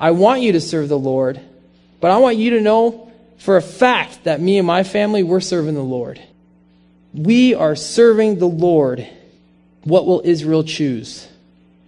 I 0.00 0.12
want 0.12 0.42
you 0.42 0.52
to 0.52 0.60
serve 0.60 0.88
the 0.88 0.98
Lord. 0.98 1.40
But 2.00 2.10
I 2.10 2.18
want 2.18 2.36
you 2.36 2.50
to 2.50 2.60
know 2.60 3.12
for 3.38 3.56
a 3.56 3.62
fact 3.62 4.24
that 4.24 4.40
me 4.40 4.58
and 4.58 4.66
my 4.66 4.82
family, 4.82 5.22
we're 5.22 5.40
serving 5.40 5.74
the 5.74 5.82
Lord. 5.82 6.20
We 7.12 7.54
are 7.54 7.74
serving 7.74 8.38
the 8.38 8.48
Lord. 8.48 9.08
What 9.84 10.06
will 10.06 10.22
Israel 10.24 10.64
choose? 10.64 11.28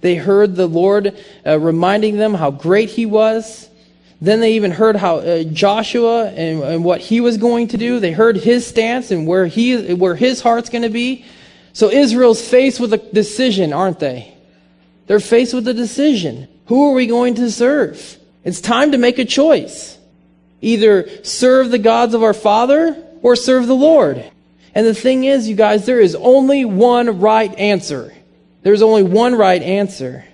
They 0.00 0.14
heard 0.14 0.56
the 0.56 0.66
Lord 0.66 1.16
uh, 1.46 1.58
reminding 1.58 2.16
them 2.16 2.34
how 2.34 2.50
great 2.50 2.88
he 2.88 3.06
was. 3.06 3.68
Then 4.20 4.40
they 4.40 4.54
even 4.54 4.70
heard 4.70 4.96
how 4.96 5.16
uh, 5.16 5.44
Joshua 5.44 6.28
and, 6.28 6.62
and, 6.62 6.84
what 6.84 7.00
he 7.00 7.20
was 7.20 7.38
going 7.38 7.68
to 7.68 7.78
do. 7.78 8.00
They 8.00 8.12
heard 8.12 8.36
his 8.36 8.66
stance 8.66 9.10
and 9.10 9.26
where 9.26 9.46
he 9.46 9.94
where 9.94 10.14
his 10.14 10.40
heart's 10.42 10.68
going 10.68 10.82
to 10.82 10.90
be. 10.90 11.24
So 11.72 11.90
Israel's 11.90 12.46
faced 12.46 12.80
with 12.80 12.92
a 12.92 12.98
decision, 12.98 13.72
aren't 13.72 13.98
they? 13.98 14.34
They're 15.06 15.20
faced 15.20 15.54
with 15.54 15.66
a 15.68 15.74
decision. 15.74 16.48
Who 16.70 16.88
are 16.88 16.92
we 16.92 17.08
going 17.08 17.34
to 17.34 17.50
serve? 17.50 18.16
It's 18.44 18.60
time 18.60 18.92
to 18.92 18.98
make 18.98 19.18
a 19.18 19.24
choice. 19.24 19.98
Either 20.60 21.24
serve 21.24 21.72
the 21.72 21.80
gods 21.80 22.14
of 22.14 22.22
our 22.22 22.32
father 22.32 22.96
or 23.22 23.34
serve 23.34 23.66
the 23.66 23.74
Lord. 23.74 24.24
And 24.72 24.86
the 24.86 24.94
thing 24.94 25.24
is, 25.24 25.48
you 25.48 25.56
guys, 25.56 25.84
there 25.84 25.98
is 25.98 26.14
only 26.14 26.64
one 26.64 27.18
right 27.18 27.52
answer. 27.58 28.14
There's 28.62 28.82
only 28.82 29.02
one 29.02 29.34
right 29.34 29.60
answer. 29.60 30.24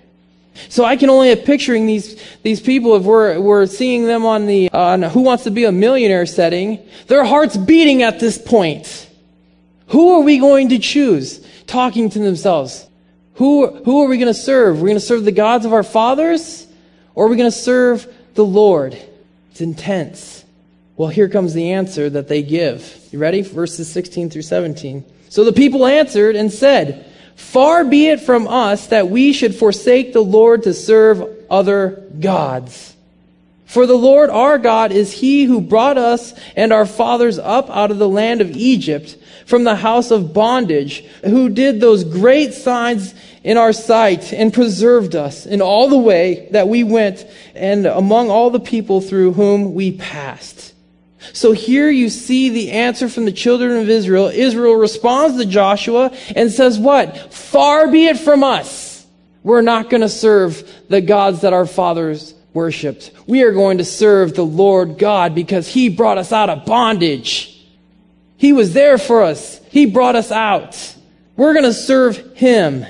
So 0.69 0.85
I 0.85 0.97
can 0.97 1.09
only 1.09 1.31
have 1.31 1.47
picturing 1.47 1.87
these, 1.87 2.23
these 2.43 2.61
people 2.61 2.97
if 2.97 3.05
we're, 3.05 3.41
we're 3.41 3.65
seeing 3.65 4.05
them 4.05 4.27
on 4.27 4.45
the, 4.45 4.71
on 4.73 5.01
Who 5.05 5.23
Wants 5.23 5.45
to 5.45 5.51
Be 5.51 5.65
a 5.65 5.73
Millionaire 5.73 6.27
setting, 6.27 6.87
their 7.07 7.25
hearts 7.25 7.57
beating 7.57 8.03
at 8.03 8.21
this 8.21 8.37
point. 8.37 9.09
Who 9.87 10.13
are 10.13 10.21
we 10.21 10.37
going 10.37 10.69
to 10.69 10.79
choose? 10.79 11.43
Talking 11.67 12.11
to 12.11 12.19
themselves. 12.19 12.87
Who, 13.37 13.69
who 13.85 14.03
are 14.03 14.09
we 14.09 14.17
going 14.17 14.33
to 14.33 14.39
serve? 14.39 14.77
We're 14.77 14.85
we 14.85 14.91
going 14.91 15.01
to 15.01 15.07
serve 15.07 15.25
the 15.25 15.33
gods 15.33 15.65
of 15.67 15.73
our 15.73 15.83
fathers? 15.83 16.67
Or 17.15 17.27
are 17.27 17.29
we 17.29 17.37
going 17.37 17.51
to 17.51 17.57
serve 17.57 18.07
the 18.35 18.45
Lord? 18.45 18.97
It's 19.51 19.61
intense. 19.61 20.45
Well, 20.97 21.11
here 21.11 21.29
comes 21.29 21.53
the 21.53 21.73
answer 21.73 22.09
that 22.09 22.29
they 22.29 22.43
give. 22.43 23.09
You 23.13 23.19
ready? 23.19 23.43
Verses 23.43 23.91
16 23.93 24.31
through 24.31 24.43
17. 24.43 25.05
So 25.29 25.45
the 25.45 25.53
people 25.53 25.87
answered 25.87 26.37
and 26.37 26.51
said, 26.51 27.05
Far 27.37 27.85
be 27.85 28.09
it 28.09 28.21
from 28.21 28.49
us 28.49 28.87
that 28.87 29.09
we 29.09 29.35
should 29.35 29.55
forsake 29.55 30.15
the 30.15 30.23
Lord 30.23 30.63
to 30.63 30.73
serve 30.73 31.23
other 31.51 32.03
gods. 32.19 32.96
For 33.67 33.85
the 33.85 33.95
Lord 33.95 34.31
our 34.31 34.59
God 34.59 34.93
is 34.93 35.13
he 35.13 35.45
who 35.45 35.61
brought 35.61 35.99
us 35.99 36.33
and 36.55 36.73
our 36.73 36.87
fathers 36.87 37.39
up 37.39 37.69
out 37.69 37.91
of 37.91 37.99
the 37.99 38.09
land 38.09 38.41
of 38.41 38.57
Egypt 38.57 39.19
from 39.45 39.65
the 39.65 39.77
house 39.77 40.11
of 40.11 40.33
bondage, 40.33 41.05
who 41.25 41.49
did 41.49 41.81
those 41.81 42.05
great 42.05 42.55
signs 42.55 43.15
in 43.43 43.57
our 43.57 43.73
sight 43.73 44.33
and 44.33 44.53
preserved 44.53 45.15
us 45.15 45.47
in 45.47 45.61
all 45.61 45.89
the 45.89 45.99
way 45.99 46.49
that 46.53 46.69
we 46.69 46.85
went 46.85 47.27
and 47.55 47.87
among 47.87 48.31
all 48.31 48.51
the 48.51 48.61
people 48.61 49.01
through 49.01 49.33
whom 49.33 49.75
we 49.75 49.93
passed. 49.93 50.73
So 51.33 51.51
here 51.51 51.91
you 51.91 52.09
see 52.09 52.51
the 52.51 52.71
answer 52.71 53.09
from 53.09 53.25
the 53.25 53.33
children 53.33 53.81
of 53.81 53.89
Israel. 53.89 54.27
Israel 54.29 54.75
responds 54.75 55.39
to 55.39 55.45
Joshua 55.45 56.13
and 56.37 56.53
says, 56.53 56.79
What? 56.79 57.35
Far 57.35 57.91
be 57.91 58.07
it 58.07 58.19
from 58.19 58.45
us. 58.45 59.05
We're 59.43 59.63
not 59.63 59.91
going 59.91 60.01
to 60.03 60.09
serve 60.09 60.69
the 60.89 61.01
gods 61.01 61.41
that 61.41 61.53
our 61.53 61.67
fathers 61.67 62.35
worshiped. 62.57 63.13
We 63.29 63.43
are 63.43 63.53
going 63.53 63.79
to 63.79 63.85
serve 63.85 64.35
the 64.35 64.45
Lord 64.45 64.99
God 64.99 65.35
because 65.35 65.69
He 65.69 65.89
brought 65.89 66.19
us 66.19 66.33
out 66.33 66.51
of 66.51 66.65
bondage. 66.65 67.65
He 68.37 68.53
was 68.53 68.73
there 68.73 68.99
for 68.99 69.23
us. 69.23 69.61
He 69.71 69.87
brought 69.87 70.17
us 70.17 70.33
out. 70.33 70.97
We're 71.37 71.53
going 71.53 71.67
to 71.67 71.75
serve 71.75 72.37
Him. 72.37 72.85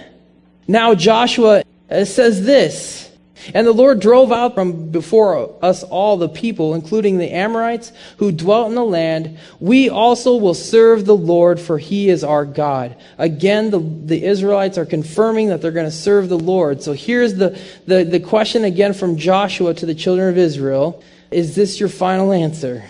Now 0.66 0.94
Joshua 0.94 1.64
uh, 1.90 2.04
says 2.04 2.46
this. 2.46 3.05
And 3.54 3.66
the 3.66 3.72
Lord 3.72 4.00
drove 4.00 4.32
out 4.32 4.54
from 4.54 4.90
before 4.90 5.54
us 5.62 5.82
all 5.82 6.16
the 6.16 6.28
people, 6.28 6.74
including 6.74 7.18
the 7.18 7.30
Amorites 7.30 7.92
who 8.18 8.32
dwelt 8.32 8.68
in 8.68 8.74
the 8.74 8.84
land. 8.84 9.38
We 9.60 9.88
also 9.88 10.36
will 10.36 10.54
serve 10.54 11.04
the 11.04 11.16
Lord, 11.16 11.60
for 11.60 11.78
he 11.78 12.08
is 12.08 12.24
our 12.24 12.44
God. 12.44 12.96
Again, 13.18 13.70
the, 13.70 13.78
the 13.78 14.24
Israelites 14.24 14.78
are 14.78 14.86
confirming 14.86 15.48
that 15.48 15.62
they're 15.62 15.70
going 15.70 15.86
to 15.86 15.90
serve 15.90 16.28
the 16.28 16.38
Lord. 16.38 16.82
So 16.82 16.92
here's 16.92 17.34
the, 17.34 17.60
the, 17.86 18.04
the 18.04 18.20
question 18.20 18.64
again 18.64 18.94
from 18.94 19.16
Joshua 19.16 19.74
to 19.74 19.86
the 19.86 19.94
children 19.94 20.28
of 20.28 20.38
Israel 20.38 21.02
Is 21.30 21.54
this 21.54 21.80
your 21.80 21.88
final 21.88 22.32
answer? 22.32 22.84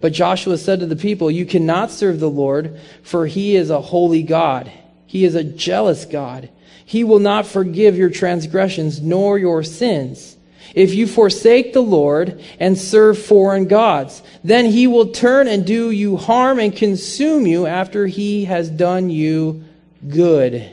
But 0.00 0.12
Joshua 0.12 0.56
said 0.56 0.80
to 0.80 0.86
the 0.86 0.96
people, 0.96 1.30
You 1.30 1.44
cannot 1.44 1.90
serve 1.90 2.20
the 2.20 2.30
Lord, 2.30 2.80
for 3.02 3.26
he 3.26 3.56
is 3.56 3.70
a 3.70 3.80
holy 3.80 4.22
God. 4.22 4.72
He 5.06 5.24
is 5.24 5.34
a 5.34 5.44
jealous 5.44 6.04
God. 6.04 6.48
He 6.90 7.04
will 7.04 7.20
not 7.20 7.46
forgive 7.46 7.96
your 7.96 8.10
transgressions 8.10 9.00
nor 9.00 9.38
your 9.38 9.62
sins. 9.62 10.36
If 10.74 10.92
you 10.92 11.06
forsake 11.06 11.72
the 11.72 11.84
Lord 11.84 12.42
and 12.58 12.76
serve 12.76 13.16
foreign 13.16 13.68
gods, 13.68 14.24
then 14.42 14.66
he 14.66 14.88
will 14.88 15.12
turn 15.12 15.46
and 15.46 15.64
do 15.64 15.92
you 15.92 16.16
harm 16.16 16.58
and 16.58 16.74
consume 16.74 17.46
you 17.46 17.64
after 17.64 18.08
he 18.08 18.46
has 18.46 18.68
done 18.68 19.08
you 19.08 19.62
good. 20.08 20.68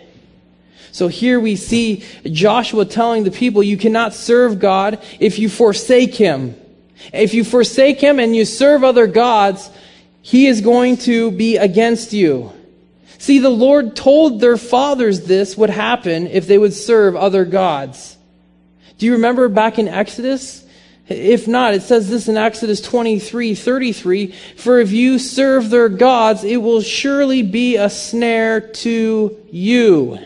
So 0.92 1.08
here 1.08 1.40
we 1.40 1.56
see 1.56 2.04
Joshua 2.26 2.86
telling 2.86 3.24
the 3.24 3.30
people, 3.30 3.62
you 3.62 3.78
cannot 3.78 4.16
serve 4.16 4.58
God 4.58 5.00
if 5.20 5.38
you 5.38 5.50
forsake 5.50 6.16
him. 6.16 6.56
If 7.14 7.36
you 7.36 7.44
forsake 7.44 8.02
him 8.02 8.18
and 8.18 8.36
you 8.36 8.44
serve 8.44 8.84
other 8.84 9.06
gods, 9.06 9.70
he 10.24 10.48
is 10.48 10.62
going 10.62 10.98
to 10.98 11.30
be 11.30 11.58
against 11.58 12.12
you. 12.12 12.57
See, 13.28 13.40
the 13.40 13.50
Lord 13.50 13.94
told 13.94 14.40
their 14.40 14.56
fathers 14.56 15.20
this 15.20 15.58
would 15.58 15.70
happen 15.70 16.28
if 16.28 16.48
they 16.48 16.58
would 16.58 16.74
serve 16.74 17.18
other 17.18 17.44
gods. 17.44 18.16
Do 18.98 19.06
you 19.06 19.12
remember 19.12 19.50
back 19.50 19.78
in 19.78 19.90
Exodus? 19.90 20.66
If 21.10 21.46
not, 21.46 21.74
it 21.74 21.82
says 21.82 22.10
this 22.10 22.30
in 22.30 22.38
Exodus 22.38 22.80
23, 22.80 23.54
33, 23.54 24.32
for 24.56 24.80
if 24.80 24.94
you 24.94 25.20
serve 25.20 25.70
their 25.70 25.90
gods, 25.90 26.46
it 26.46 26.56
will 26.56 26.80
surely 26.80 27.44
be 27.44 27.76
a 27.76 27.90
snare 27.90 28.62
to 28.62 29.38
you. 29.52 30.20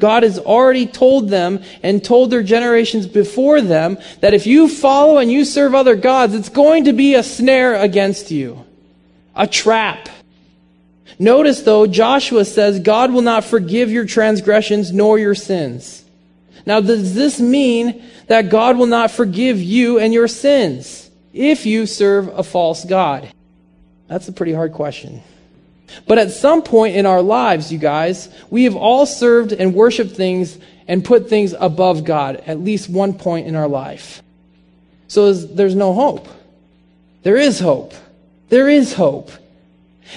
God 0.00 0.24
has 0.24 0.40
already 0.40 0.88
told 0.88 1.28
them 1.28 1.62
and 1.84 2.04
told 2.04 2.32
their 2.32 2.42
generations 2.42 3.06
before 3.06 3.60
them 3.60 3.96
that 4.22 4.34
if 4.34 4.44
you 4.44 4.66
follow 4.66 5.18
and 5.18 5.30
you 5.30 5.44
serve 5.44 5.72
other 5.72 5.94
gods, 5.94 6.34
it's 6.34 6.48
going 6.48 6.86
to 6.86 6.92
be 6.92 7.14
a 7.14 7.22
snare 7.22 7.76
against 7.76 8.32
you. 8.32 8.64
A 9.36 9.46
trap. 9.46 10.08
Notice 11.18 11.62
though, 11.62 11.86
Joshua 11.86 12.44
says, 12.44 12.80
God 12.80 13.12
will 13.12 13.22
not 13.22 13.44
forgive 13.44 13.90
your 13.90 14.04
transgressions 14.04 14.92
nor 14.92 15.18
your 15.18 15.34
sins. 15.34 16.04
Now, 16.66 16.80
does 16.80 17.14
this 17.14 17.40
mean 17.40 18.02
that 18.26 18.50
God 18.50 18.76
will 18.76 18.86
not 18.86 19.10
forgive 19.10 19.60
you 19.60 19.98
and 19.98 20.12
your 20.12 20.28
sins 20.28 21.10
if 21.32 21.66
you 21.66 21.86
serve 21.86 22.28
a 22.28 22.42
false 22.42 22.84
God? 22.84 23.32
That's 24.06 24.28
a 24.28 24.32
pretty 24.32 24.52
hard 24.52 24.72
question. 24.72 25.22
But 26.06 26.18
at 26.18 26.30
some 26.30 26.62
point 26.62 26.96
in 26.96 27.06
our 27.06 27.22
lives, 27.22 27.72
you 27.72 27.78
guys, 27.78 28.28
we 28.50 28.64
have 28.64 28.76
all 28.76 29.06
served 29.06 29.52
and 29.52 29.74
worshiped 29.74 30.12
things 30.12 30.58
and 30.86 31.04
put 31.04 31.28
things 31.28 31.54
above 31.58 32.04
God 32.04 32.36
at 32.46 32.60
least 32.60 32.88
one 32.88 33.14
point 33.14 33.46
in 33.46 33.54
our 33.54 33.68
life. 33.68 34.22
So 35.06 35.32
there's 35.32 35.74
no 35.74 35.94
hope. 35.94 36.28
There 37.22 37.36
is 37.36 37.60
hope. 37.60 37.94
There 38.48 38.68
is 38.68 38.94
hope. 38.94 39.30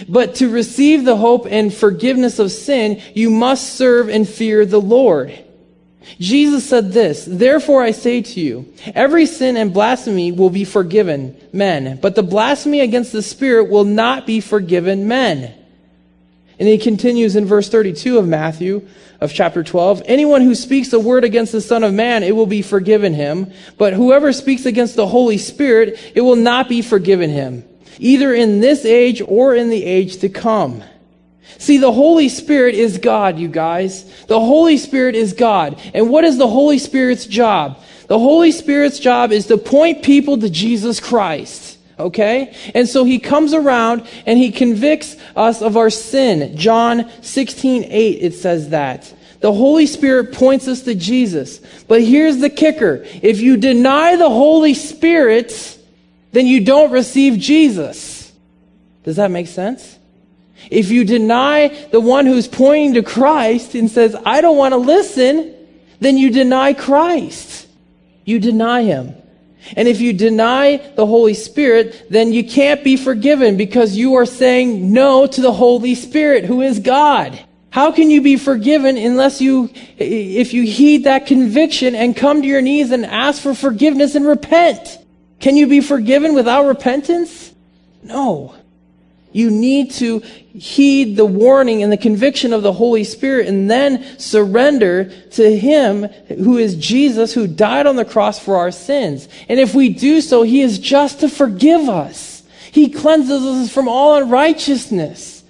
But 0.08 0.36
to 0.36 0.50
receive 0.50 1.06
the 1.06 1.18
hope 1.18 1.46
and 1.50 1.74
forgiveness 1.74 2.40
of 2.40 2.52
sin, 2.52 3.02
you 3.14 3.30
must 3.30 3.74
serve 3.74 4.10
and 4.10 4.28
fear 4.28 4.66
the 4.66 4.82
Lord. 4.82 5.38
Jesus 6.20 6.68
said 6.68 6.92
this, 6.92 7.26
Therefore 7.26 7.84
I 7.84 7.92
say 7.92 8.22
to 8.22 8.40
you, 8.40 8.74
every 8.96 9.26
sin 9.26 9.58
and 9.58 9.74
blasphemy 9.74 10.32
will 10.32 10.50
be 10.50 10.66
forgiven 10.66 11.38
men, 11.54 12.00
but 12.02 12.16
the 12.16 12.24
blasphemy 12.24 12.82
against 12.82 13.12
the 13.12 13.22
Spirit 13.22 13.70
will 13.70 13.84
not 13.84 14.26
be 14.26 14.42
forgiven 14.42 15.08
men. 15.08 15.54
And 16.60 16.68
he 16.68 16.78
continues 16.78 17.36
in 17.36 17.46
verse 17.46 17.70
32 17.70 18.18
of 18.18 18.28
Matthew, 18.28 18.88
of 19.20 19.34
chapter 19.34 19.64
12, 19.64 20.04
Anyone 20.06 20.42
who 20.42 20.56
speaks 20.56 20.94
a 20.94 21.00
word 21.00 21.24
against 21.24 21.52
the 21.52 21.62
Son 21.62 21.84
of 21.84 21.94
Man, 21.94 22.24
it 22.24 22.36
will 22.36 22.48
be 22.48 22.62
forgiven 22.62 23.14
him, 23.14 23.52
but 23.78 23.94
whoever 23.94 24.34
speaks 24.34 24.66
against 24.66 24.96
the 24.96 25.08
Holy 25.08 25.38
Spirit, 25.38 26.00
it 26.16 26.22
will 26.22 26.36
not 26.36 26.68
be 26.68 26.82
forgiven 26.82 27.30
him 27.30 27.64
either 28.00 28.34
in 28.34 28.60
this 28.60 28.86
age 28.86 29.22
or 29.26 29.56
in 29.56 29.70
the 29.70 29.84
age 29.84 30.18
to 30.18 30.30
come. 30.30 30.84
See, 31.58 31.78
the 31.78 31.92
Holy 31.92 32.30
Spirit 32.30 32.76
is 32.76 32.98
God, 32.98 33.38
you 33.38 33.48
guys. 33.48 34.26
The 34.26 34.40
Holy 34.40 34.78
Spirit 34.78 35.16
is 35.16 35.34
God. 35.34 35.80
And 35.94 36.10
what 36.10 36.24
is 36.24 36.38
the 36.38 36.48
Holy 36.48 36.80
Spirit's 36.80 37.26
job? 37.26 37.80
The 38.08 38.18
Holy 38.20 38.52
Spirit's 38.52 39.00
job 39.00 39.32
is 39.32 39.48
to 39.48 39.58
point 39.58 40.04
people 40.04 40.38
to 40.40 40.50
Jesus 40.50 41.00
Christ. 41.00 41.78
Okay? 42.00 42.56
And 42.74 42.90
so 42.90 43.04
he 43.04 43.20
comes 43.20 43.54
around 43.54 44.08
and 44.26 44.40
he 44.40 44.52
convicts 44.52 45.16
us 45.36 45.62
of 45.62 45.78
our 45.78 45.90
sin. 45.90 46.58
John 46.58 47.12
16, 47.22 47.86
8, 47.86 48.18
it 48.22 48.34
says 48.34 48.70
that. 48.70 49.14
The 49.42 49.54
Holy 49.54 49.86
Spirit 49.86 50.34
points 50.34 50.68
us 50.68 50.82
to 50.84 50.96
Jesus. 50.96 51.60
But 51.88 52.04
here's 52.04 52.38
the 52.38 52.50
kicker. 52.50 53.06
If 53.22 53.40
you 53.40 53.58
deny 53.58 54.16
the 54.16 54.30
Holy 54.30 54.74
Spirit, 54.74 55.80
then 56.32 56.48
you 56.48 56.64
don't 56.64 56.92
receive 56.92 57.38
Jesus. 57.38 58.32
Does 59.04 59.16
that 59.18 59.32
make 59.32 59.48
sense? 59.48 59.98
If 60.70 60.92
you 60.92 61.04
deny 61.04 61.70
the 61.92 62.00
one 62.00 62.26
who's 62.26 62.48
pointing 62.48 62.94
to 62.96 63.04
Christ 63.04 63.76
and 63.76 63.90
says, 63.90 64.16
I 64.26 64.42
don't 64.42 64.58
want 64.58 64.74
to 64.74 64.78
listen, 64.78 65.56
then 66.00 66.18
you 66.18 66.30
deny 66.30 66.74
Christ. 66.74 67.68
You 68.26 68.40
deny 68.40 68.84
him. 68.84 69.16
And 69.76 69.88
if 69.88 70.02
you 70.02 70.14
deny 70.14 70.78
the 70.96 71.06
Holy 71.06 71.34
Spirit, 71.34 72.08
then 72.10 72.34
you 72.34 72.44
can't 72.44 72.84
be 72.84 72.98
forgiven 72.98 73.58
because 73.58 73.96
you 73.96 74.16
are 74.16 74.26
saying 74.26 74.92
no 74.92 75.28
to 75.28 75.42
the 75.42 75.52
Holy 75.52 75.96
Spirit, 75.96 76.46
who 76.46 76.62
is 76.62 76.80
God. 76.80 77.40
How 77.70 77.92
can 77.92 78.10
you 78.10 78.22
be 78.22 78.36
forgiven 78.36 78.98
unless 78.98 79.40
you, 79.40 79.70
if 79.98 80.54
you 80.54 80.64
heed 80.64 81.06
that 81.06 81.26
conviction 81.26 81.96
and 81.96 82.16
come 82.16 82.42
to 82.42 82.48
your 82.48 82.62
knees 82.62 82.92
and 82.92 83.06
ask 83.06 83.42
for 83.42 83.54
forgiveness 83.54 84.16
and 84.16 84.28
repent? 84.28 84.98
Can 85.42 85.58
you 85.58 85.68
be 85.68 85.82
forgiven 85.82 86.34
without 86.34 86.66
repentance? 86.66 87.54
No. 88.04 88.56
You 89.34 89.50
need 89.50 89.92
to 89.92 90.20
heed 90.20 91.16
the 91.16 91.26
warning 91.26 91.82
and 91.82 91.92
the 91.92 91.98
conviction 91.98 92.52
of 92.52 92.64
the 92.64 92.74
Holy 92.74 93.04
Spirit 93.04 93.48
and 93.48 93.72
then 93.72 94.20
surrender 94.20 95.06
to 95.32 95.58
Him 95.58 96.04
who 96.28 96.58
is 96.58 96.76
Jesus 96.76 97.34
who 97.34 97.48
died 97.48 97.88
on 97.88 97.96
the 97.96 98.06
cross 98.06 98.40
for 98.40 98.58
our 98.58 98.72
sins. 98.72 99.28
And 99.48 99.60
if 99.60 99.74
we 99.74 99.90
do 99.90 100.22
so, 100.22 100.44
He 100.44 100.62
is 100.62 100.80
just 100.80 101.22
to 101.22 101.30
forgive 101.30 101.88
us. 101.90 102.44
He 102.72 102.90
cleanses 102.90 103.44
us 103.44 103.74
from 103.74 103.88
all 103.88 104.16
unrighteousness. 104.18 105.44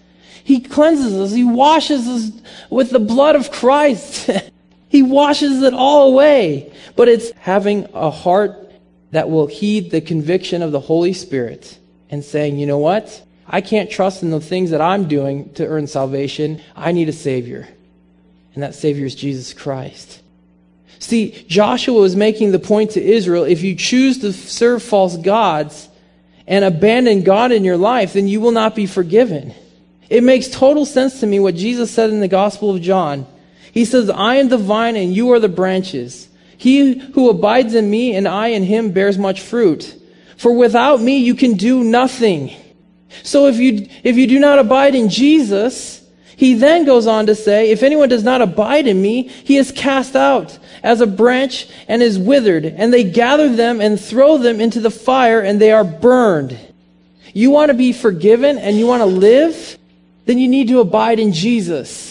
He 0.44 0.60
cleanses 0.60 1.14
us. 1.14 1.32
He 1.32 1.44
washes 1.44 2.08
us 2.08 2.32
with 2.70 2.92
the 2.92 3.00
blood 3.00 3.36
of 3.36 3.52
Christ. 3.52 4.30
he 4.90 5.04
washes 5.04 5.62
it 5.64 5.74
all 5.74 6.12
away. 6.12 6.74
But 6.96 7.10
it's 7.10 7.32
having 7.32 7.88
a 7.94 8.10
heart 8.10 8.71
that 9.12 9.30
will 9.30 9.48
heed 9.48 9.92
the 9.92 10.02
conviction 10.02 10.62
of 10.62 10.72
the 10.72 10.80
Holy 10.80 11.14
Spirit 11.14 11.78
and 12.10 12.24
saying, 12.24 12.58
you 12.58 12.66
know 12.66 12.78
what? 12.78 13.24
I 13.48 13.62
can't 13.62 13.92
trust 13.92 14.24
in 14.24 14.32
the 14.32 14.40
things 14.40 14.72
that 14.72 14.82
I'm 14.82 15.08
doing 15.08 15.54
to 15.54 15.68
earn 15.68 15.88
salvation. 15.88 16.62
I 16.76 16.92
need 16.92 17.10
a 17.10 17.14
Savior. 17.14 17.68
And 18.54 18.64
that 18.64 18.76
Savior 18.76 19.06
is 19.06 19.16
Jesus 19.16 19.54
Christ. 19.54 20.22
See, 21.00 21.46
Joshua 21.48 22.00
was 22.00 22.16
making 22.16 22.52
the 22.52 22.60
point 22.60 22.92
to 22.92 23.04
Israel 23.04 23.44
if 23.44 23.64
you 23.64 23.76
choose 23.76 24.20
to 24.20 24.32
serve 24.32 24.84
false 24.84 25.18
gods 25.18 25.90
and 26.48 26.64
abandon 26.64 27.24
God 27.24 27.52
in 27.52 27.64
your 27.64 27.78
life, 27.78 28.14
then 28.14 28.28
you 28.28 28.40
will 28.40 28.52
not 28.52 28.76
be 28.76 28.86
forgiven. 28.86 29.54
It 30.10 30.24
makes 30.24 30.48
total 30.48 30.86
sense 30.86 31.20
to 31.22 31.28
me 31.28 31.40
what 31.40 31.56
Jesus 31.56 31.92
said 31.92 32.10
in 32.10 32.20
the 32.20 32.28
Gospel 32.28 32.76
of 32.76 32.82
John. 32.82 33.26
He 33.72 33.86
says, 33.86 34.10
I 34.10 34.36
am 34.36 34.50
the 34.50 34.58
vine 34.58 34.96
and 34.96 35.14
you 35.14 35.32
are 35.32 35.40
the 35.40 35.50
branches. 35.50 36.28
He 36.62 36.94
who 36.94 37.28
abides 37.28 37.74
in 37.74 37.90
me 37.90 38.16
and 38.16 38.28
I 38.28 38.50
in 38.50 38.62
him 38.62 38.92
bears 38.92 39.18
much 39.18 39.42
fruit. 39.42 40.00
For 40.38 40.54
without 40.54 41.02
me 41.02 41.18
you 41.18 41.34
can 41.34 41.54
do 41.54 41.84
nothing. 41.84 42.56
So 43.24 43.48
if 43.48 43.58
you, 43.58 43.88
if 44.04 44.16
you 44.16 44.28
do 44.28 44.38
not 44.38 44.60
abide 44.60 44.94
in 44.94 45.10
Jesus, 45.10 46.08
he 46.38 46.54
then 46.54 46.86
goes 46.86 47.08
on 47.08 47.26
to 47.26 47.34
say, 47.34 47.72
if 47.72 47.82
anyone 47.82 48.10
does 48.10 48.24
not 48.24 48.44
abide 48.44 48.86
in 48.86 49.02
me, 49.02 49.24
he 49.28 49.58
is 49.58 49.72
cast 49.72 50.16
out 50.16 50.60
as 50.84 51.02
a 51.02 51.08
branch 51.08 51.68
and 51.88 52.04
is 52.04 52.20
withered, 52.20 52.66
and 52.66 52.94
they 52.94 53.06
gather 53.06 53.50
them 53.50 53.82
and 53.82 54.00
throw 54.00 54.38
them 54.38 54.62
into 54.62 54.80
the 54.80 54.92
fire, 54.92 55.42
and 55.42 55.60
they 55.60 55.72
are 55.72 55.84
burned. 55.84 56.60
You 57.34 57.50
want 57.50 57.70
to 57.70 57.74
be 57.74 57.92
forgiven 57.92 58.60
and 58.60 58.78
you 58.78 58.86
want 58.86 59.02
to 59.02 59.08
live? 59.08 59.80
Then 60.26 60.38
you 60.38 60.48
need 60.48 60.68
to 60.68 60.80
abide 60.80 61.20
in 61.20 61.34
Jesus. 61.34 62.11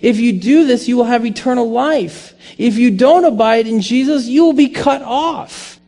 If 0.00 0.18
you 0.18 0.32
do 0.32 0.66
this, 0.66 0.88
you 0.88 0.96
will 0.96 1.04
have 1.04 1.26
eternal 1.26 1.70
life. 1.70 2.34
If 2.58 2.78
you 2.78 2.90
don't 2.90 3.24
abide 3.24 3.66
in 3.66 3.80
Jesus, 3.80 4.26
you 4.26 4.44
will 4.44 4.52
be 4.52 4.68
cut 4.68 5.02
off. 5.02 5.78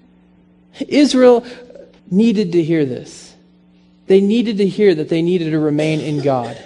Israel 0.86 1.46
needed 2.10 2.52
to 2.52 2.62
hear 2.62 2.84
this. 2.84 3.34
They 4.06 4.20
needed 4.20 4.58
to 4.58 4.66
hear 4.66 4.94
that 4.94 5.08
they 5.08 5.22
needed 5.22 5.50
to 5.50 5.58
remain 5.58 6.00
in 6.00 6.22
God. 6.22 6.62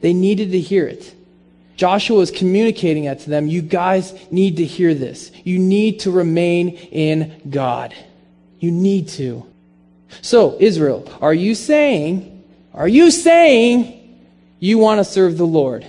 They 0.00 0.12
needed 0.12 0.52
to 0.52 0.60
hear 0.60 0.86
it. 0.86 1.14
Joshua 1.76 2.18
was 2.18 2.30
communicating 2.30 3.06
that 3.06 3.20
to 3.20 3.30
them. 3.30 3.48
You 3.48 3.62
guys 3.62 4.14
need 4.30 4.58
to 4.58 4.64
hear 4.64 4.94
this. 4.94 5.32
You 5.42 5.58
need 5.58 6.00
to 6.00 6.10
remain 6.10 6.70
in 6.70 7.40
God. 7.50 7.94
You 8.60 8.70
need 8.70 9.08
to. 9.08 9.46
So, 10.20 10.56
Israel, 10.60 11.10
are 11.20 11.34
you 11.34 11.54
saying, 11.54 12.44
are 12.74 12.86
you 12.86 13.10
saying 13.10 14.18
you 14.60 14.78
want 14.78 14.98
to 14.98 15.04
serve 15.04 15.38
the 15.38 15.46
Lord? 15.46 15.86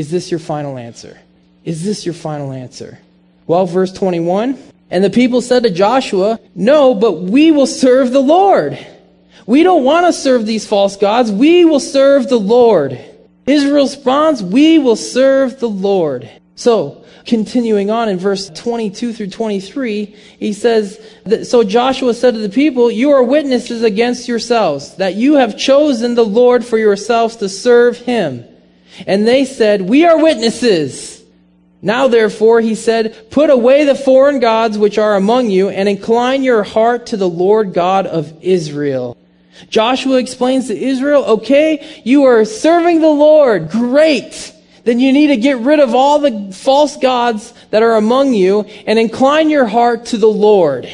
Is 0.00 0.10
this 0.10 0.30
your 0.30 0.40
final 0.40 0.78
answer? 0.78 1.18
Is 1.62 1.84
this 1.84 2.06
your 2.06 2.14
final 2.14 2.52
answer? 2.52 2.98
Well, 3.46 3.66
verse 3.66 3.92
21 3.92 4.58
And 4.90 5.04
the 5.04 5.10
people 5.10 5.42
said 5.42 5.64
to 5.64 5.70
Joshua, 5.70 6.40
No, 6.54 6.94
but 6.94 7.20
we 7.20 7.50
will 7.50 7.66
serve 7.66 8.10
the 8.10 8.22
Lord. 8.22 8.78
We 9.44 9.62
don't 9.62 9.84
want 9.84 10.06
to 10.06 10.14
serve 10.14 10.46
these 10.46 10.66
false 10.66 10.96
gods. 10.96 11.30
We 11.30 11.66
will 11.66 11.80
serve 11.80 12.30
the 12.30 12.38
Lord. 12.38 12.98
Israel 13.44 13.84
responds, 13.84 14.42
We 14.42 14.78
will 14.78 14.96
serve 14.96 15.60
the 15.60 15.68
Lord. 15.68 16.30
So, 16.54 17.04
continuing 17.26 17.90
on 17.90 18.08
in 18.08 18.16
verse 18.16 18.48
22 18.48 19.12
through 19.12 19.28
23, 19.28 20.06
he 20.38 20.54
says, 20.54 20.98
that, 21.26 21.46
So 21.46 21.62
Joshua 21.62 22.14
said 22.14 22.32
to 22.32 22.40
the 22.40 22.48
people, 22.48 22.90
You 22.90 23.10
are 23.10 23.22
witnesses 23.22 23.82
against 23.82 24.28
yourselves, 24.28 24.94
that 24.94 25.16
you 25.16 25.34
have 25.34 25.58
chosen 25.58 26.14
the 26.14 26.24
Lord 26.24 26.64
for 26.64 26.78
yourselves 26.78 27.36
to 27.36 27.50
serve 27.50 27.98
him. 27.98 28.46
And 29.06 29.26
they 29.26 29.44
said, 29.44 29.82
We 29.82 30.04
are 30.04 30.22
witnesses. 30.22 31.22
Now 31.82 32.08
therefore, 32.08 32.60
he 32.60 32.74
said, 32.74 33.30
Put 33.30 33.50
away 33.50 33.84
the 33.84 33.94
foreign 33.94 34.40
gods 34.40 34.76
which 34.76 34.98
are 34.98 35.16
among 35.16 35.50
you, 35.50 35.68
and 35.68 35.88
incline 35.88 36.42
your 36.42 36.62
heart 36.62 37.06
to 37.06 37.16
the 37.16 37.28
Lord 37.28 37.72
God 37.72 38.06
of 38.06 38.32
Israel. 38.42 39.16
Joshua 39.68 40.16
explains 40.16 40.68
to 40.68 40.78
Israel, 40.78 41.24
okay, 41.24 42.00
you 42.04 42.24
are 42.24 42.44
serving 42.44 43.00
the 43.00 43.08
Lord. 43.08 43.70
Great. 43.70 44.54
Then 44.84 45.00
you 45.00 45.12
need 45.12 45.28
to 45.28 45.36
get 45.36 45.58
rid 45.58 45.80
of 45.80 45.94
all 45.94 46.20
the 46.20 46.52
false 46.52 46.96
gods 46.96 47.52
that 47.70 47.82
are 47.82 47.96
among 47.96 48.32
you 48.32 48.62
and 48.62 48.98
incline 48.98 49.50
your 49.50 49.66
heart 49.66 50.06
to 50.06 50.16
the 50.16 50.28
Lord. 50.28 50.88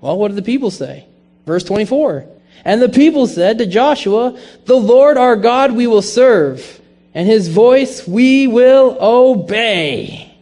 Well, 0.00 0.16
what 0.18 0.28
did 0.28 0.36
the 0.36 0.42
people 0.42 0.70
say? 0.70 1.06
Verse 1.46 1.64
24. 1.64 2.26
And 2.64 2.80
the 2.80 2.88
people 2.88 3.26
said 3.26 3.58
to 3.58 3.66
Joshua, 3.66 4.38
The 4.66 4.76
Lord 4.76 5.16
our 5.16 5.36
God 5.36 5.72
we 5.72 5.86
will 5.86 6.02
serve, 6.02 6.80
and 7.16 7.26
his 7.26 7.48
voice 7.48 8.06
we 8.06 8.46
will 8.46 8.98
obey. 9.00 10.36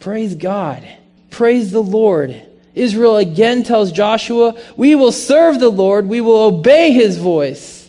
Praise 0.00 0.34
God. 0.34 0.84
Praise 1.30 1.70
the 1.70 1.82
Lord. 1.82 2.34
Israel 2.74 3.16
again 3.16 3.62
tells 3.62 3.92
Joshua, 3.92 4.56
We 4.76 4.96
will 4.96 5.12
serve 5.12 5.60
the 5.60 5.68
Lord, 5.68 6.08
we 6.08 6.20
will 6.20 6.42
obey 6.42 6.90
his 6.90 7.16
voice. 7.16 7.88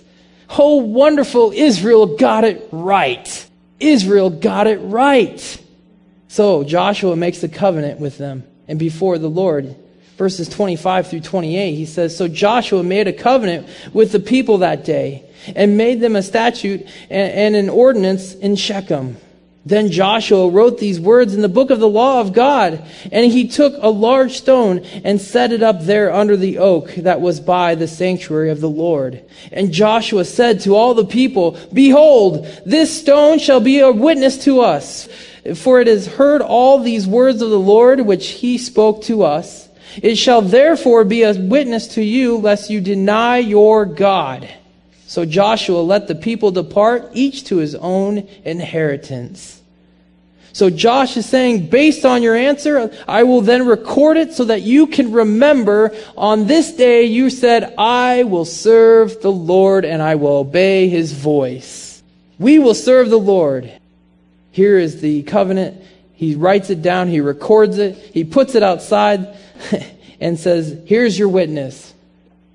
Oh, 0.51 0.75
wonderful, 0.75 1.51
Israel 1.51 2.15
got 2.15 2.43
it 2.43 2.69
right. 2.71 3.49
Israel 3.79 4.29
got 4.29 4.67
it 4.67 4.77
right. 4.77 5.60
So 6.27 6.63
Joshua 6.63 7.15
makes 7.15 7.41
a 7.41 7.49
covenant 7.49 7.99
with 7.99 8.19
them 8.19 8.43
and 8.67 8.77
before 8.77 9.17
the 9.17 9.29
Lord. 9.29 9.75
Verses 10.21 10.47
25 10.49 11.07
through 11.07 11.21
28, 11.21 11.73
he 11.73 11.88
says, 11.88 12.15
So 12.15 12.27
Joshua 12.27 12.84
made 12.84 13.07
a 13.07 13.12
covenant 13.12 13.67
with 13.91 14.12
the 14.12 14.19
people 14.19 14.60
that 14.60 14.86
day 14.86 15.23
and 15.55 15.77
made 15.77 15.99
them 15.99 16.15
a 16.15 16.21
statute 16.21 16.86
and, 17.10 17.55
an 17.55 17.69
ordinance 17.69 18.36
in 18.36 18.55
Shechem. 18.55 19.17
Then 19.65 19.89
Joshua 19.89 20.47
wrote 20.47 20.77
these 20.77 20.99
words 20.99 21.34
in 21.34 21.41
the 21.41 21.49
book 21.49 21.71
of 21.71 21.79
the 21.79 21.89
law 21.89 22.21
of 22.21 22.34
God, 22.34 22.86
and 23.12 23.31
he 23.31 23.47
took 23.47 23.73
a 23.79 23.89
large 23.89 24.38
stone 24.38 24.81
and 25.03 25.19
set 25.19 25.51
it 25.51 25.63
up 25.63 25.81
there 25.81 26.13
under 26.13 26.38
the 26.38 26.60
oak 26.60 26.93
that 26.97 27.19
was 27.19 27.39
by 27.39 27.73
the 27.73 27.88
sanctuary 27.88 28.51
of 28.51 28.62
the 28.62 28.69
Lord. 28.69 29.23
And 29.51 29.71
Joshua 29.71 30.25
said 30.25 30.60
to 30.60 30.75
all 30.75 30.93
the 30.93 31.03
people, 31.03 31.57
Behold, 31.73 32.45
this 32.63 32.95
stone 32.95 33.39
shall 33.39 33.60
be 33.60 33.79
a 33.79 33.91
witness 33.91 34.43
to 34.43 34.62
us, 34.62 35.10
for 35.55 35.81
it 35.81 35.88
has 35.88 36.05
heard 36.05 36.43
all 36.43 36.77
these 36.77 37.07
words 37.07 37.41
of 37.41 37.49
the 37.49 37.57
Lord 37.57 38.01
which 38.01 38.27
he 38.27 38.60
spoke 38.60 39.01
to 39.05 39.23
us. 39.23 39.67
It 39.97 40.15
shall 40.15 40.41
therefore 40.41 41.04
be 41.04 41.23
a 41.23 41.34
witness 41.34 41.88
to 41.95 42.04
you, 42.04 42.38
lest 42.38 42.69
you 42.69 42.82
deny 42.82 43.38
your 43.38 43.86
God. 43.86 44.49
So 45.08 45.25
Joshua 45.25 45.80
let 45.80 46.08
the 46.08 46.15
people 46.15 46.51
depart, 46.51 47.10
each 47.13 47.45
to 47.45 47.58
his 47.58 47.75
own 47.75 48.30
inheritance. 48.45 49.62
So 50.54 50.69
Josh 50.69 51.15
is 51.17 51.25
saying, 51.25 51.67
based 51.67 52.06
on 52.06 52.23
your 52.23 52.36
answer, 52.36 52.91
I 53.08 53.23
will 53.23 53.41
then 53.41 53.65
record 53.65 54.17
it 54.17 54.34
so 54.34 54.45
that 54.45 54.62
you 54.62 54.88
can 54.88 55.12
remember 55.12 55.95
on 56.17 56.47
this 56.47 56.73
day 56.73 57.06
you 57.06 57.30
said, 57.30 57.73
I 57.77 58.23
will 58.23 58.45
serve 58.45 59.21
the 59.21 59.32
Lord 59.32 59.86
and 59.86 60.01
I 60.01 60.15
will 60.15 60.38
obey 60.38 60.89
his 60.89 61.13
voice. 61.13 62.04
We 62.38 62.60
will 62.60 62.73
serve 62.73 63.10
the 63.10 63.19
Lord. 63.19 63.71
Here 64.51 64.77
is 64.77 64.99
the 64.99 65.23
covenant. 65.23 65.82
He 66.13 66.36
writes 66.36 66.69
it 66.69 66.82
down. 66.82 67.08
He 67.08 67.21
records 67.21 67.77
it. 67.77 67.95
He 68.13 68.23
puts 68.23 68.56
it 68.56 68.63
outside 68.63 69.38
and 70.19 70.39
says, 70.39 70.78
here's 70.86 71.17
your 71.17 71.30
witness. 71.30 71.93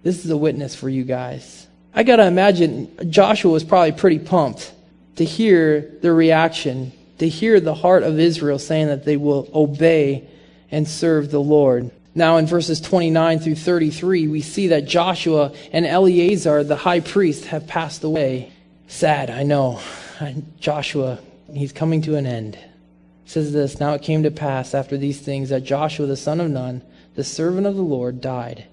This 0.03 0.25
is 0.25 0.31
a 0.31 0.37
witness 0.37 0.75
for 0.75 0.89
you 0.89 1.05
guys. 1.05 1.67
I 1.95 2.03
got 2.03 2.17
to 2.17 2.27
imagine 2.27 3.11
Joshua 3.11 3.51
was 3.51 3.65
probably 3.65 3.93
pretty 3.93 4.19
pumped 4.19 4.73
to 5.17 5.25
hear 5.25 5.93
the 6.03 6.13
reaction, 6.13 6.93
to 7.19 7.29
hear 7.29 7.59
the 7.59 7.75
heart 7.75 8.03
of 8.03 8.19
Israel 8.19 8.59
saying 8.59 8.89
that 8.89 9.05
they 9.05 9.17
will 9.17 9.49
obey 9.55 10.29
and 10.71 10.87
serve 10.87 11.31
the 11.31 11.41
Lord. 11.41 11.91
Now, 12.15 12.37
in 12.37 12.47
verses 12.47 12.81
29 12.81 13.41
through 13.41 13.57
33, 13.57 14.29
we 14.29 14.41
see 14.41 14.69
that 14.69 14.87
Joshua 14.87 15.53
and 15.73 15.85
Eleazar, 15.85 16.65
the 16.65 16.77
high 16.77 17.01
priest, 17.01 17.47
have 17.47 17.67
passed 17.67 18.05
away. 18.05 18.53
Sad, 18.89 19.31
I 19.31 19.43
know. 19.43 19.81
Joshua, 20.61 21.19
he's 21.53 21.73
coming 21.73 22.03
to 22.03 22.17
an 22.17 22.27
end. 22.27 22.55
It 22.57 23.31
says 23.31 23.53
this 23.53 23.81
Now 23.81 23.95
it 23.95 24.03
came 24.03 24.23
to 24.23 24.31
pass 24.31 24.75
after 24.75 24.97
these 24.97 25.21
things 25.21 25.51
that 25.51 25.65
Joshua 25.65 26.07
the 26.07 26.17
son 26.17 26.41
of 26.41 26.51
Nun, 26.51 26.83
the 27.17 27.25
servant 27.25 27.67
of 27.67 27.75
the 27.75 27.83
Lord, 27.83 28.21
died, 28.21 28.65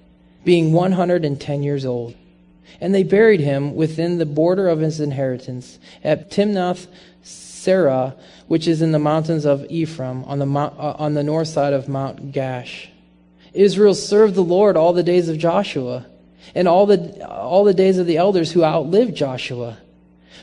being 0.45 0.73
110 0.73 1.63
years 1.63 1.85
old. 1.85 2.15
And 2.79 2.93
they 2.93 3.03
buried 3.03 3.39
him 3.39 3.75
within 3.75 4.17
the 4.17 4.25
border 4.25 4.67
of 4.67 4.79
his 4.79 4.99
inheritance 4.99 5.79
at 6.03 6.29
Timnath 6.29 6.87
Serah, 7.23 8.15
which 8.47 8.67
is 8.67 8.81
in 8.81 8.91
the 8.91 8.99
mountains 8.99 9.45
of 9.45 9.65
Ephraim, 9.69 10.23
on 10.25 10.39
the, 10.39 10.45
uh, 10.45 10.95
on 10.99 11.13
the 11.13 11.23
north 11.23 11.47
side 11.47 11.73
of 11.73 11.87
Mount 11.87 12.31
Gaash. 12.31 12.87
Israel 13.53 13.93
served 13.93 14.35
the 14.35 14.43
Lord 14.43 14.75
all 14.75 14.93
the 14.93 15.03
days 15.03 15.29
of 15.29 15.37
Joshua 15.37 16.05
and 16.55 16.67
all 16.67 16.85
the, 16.85 17.25
all 17.27 17.63
the 17.63 17.73
days 17.73 17.97
of 17.97 18.07
the 18.07 18.17
elders 18.17 18.51
who 18.51 18.63
outlived 18.63 19.15
Joshua, 19.15 19.77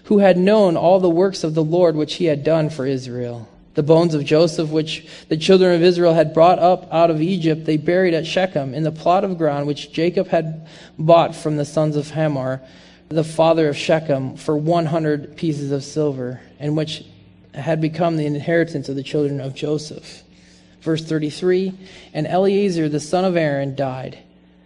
who 0.05 0.19
had 0.19 0.39
known 0.39 0.77
all 0.77 1.01
the 1.01 1.11
works 1.11 1.45
of 1.45 1.55
the 1.55 1.65
Lord 1.65 1.97
which 1.97 2.15
he 2.15 2.27
had 2.27 2.45
done 2.45 2.71
for 2.71 2.87
Israel. 2.87 3.49
The 3.75 3.83
bones 3.83 4.15
of 4.15 4.25
Joseph, 4.25 4.71
which 4.71 5.07
the 5.29 5.37
children 5.37 5.75
of 5.75 5.83
Israel 5.83 6.15
had 6.15 6.35
brought 6.35 6.59
up 6.59 6.89
out 6.93 7.11
of 7.11 7.21
Egypt, 7.21 7.65
they 7.65 7.77
buried 7.77 8.15
at 8.15 8.27
Shechem 8.27 8.75
in 8.75 8.83
the 8.83 8.91
plot 8.91 9.25
of 9.25 9.39
ground 9.39 9.67
which 9.67 9.93
Jacob 9.93 10.29
had 10.29 10.67
bought 10.99 11.37
from 11.37 11.57
the 11.57 11.65
sons 11.65 11.95
of 11.95 12.11
Hamor, 12.11 12.61
the 13.09 13.25
father 13.25 13.69
of 13.69 13.77
Shechem, 13.77 14.37
for 14.37 14.57
100 14.57 15.37
pieces 15.37 15.71
of 15.71 15.85
silver, 15.85 16.41
and 16.59 16.77
which 16.77 17.05
had 17.55 17.81
become 17.81 18.17
the 18.17 18.27
inheritance 18.27 18.89
of 18.89 18.97
the 18.97 19.03
children 19.03 19.41
of 19.41 19.55
Joseph. 19.55 20.23
Verse 20.81 21.05
33 21.05 21.73
And 22.13 22.27
Eleazar 22.27 22.89
the 22.89 23.01
son 23.01 23.25
of 23.25 23.37
Aaron 23.37 23.75
died. 23.75 24.19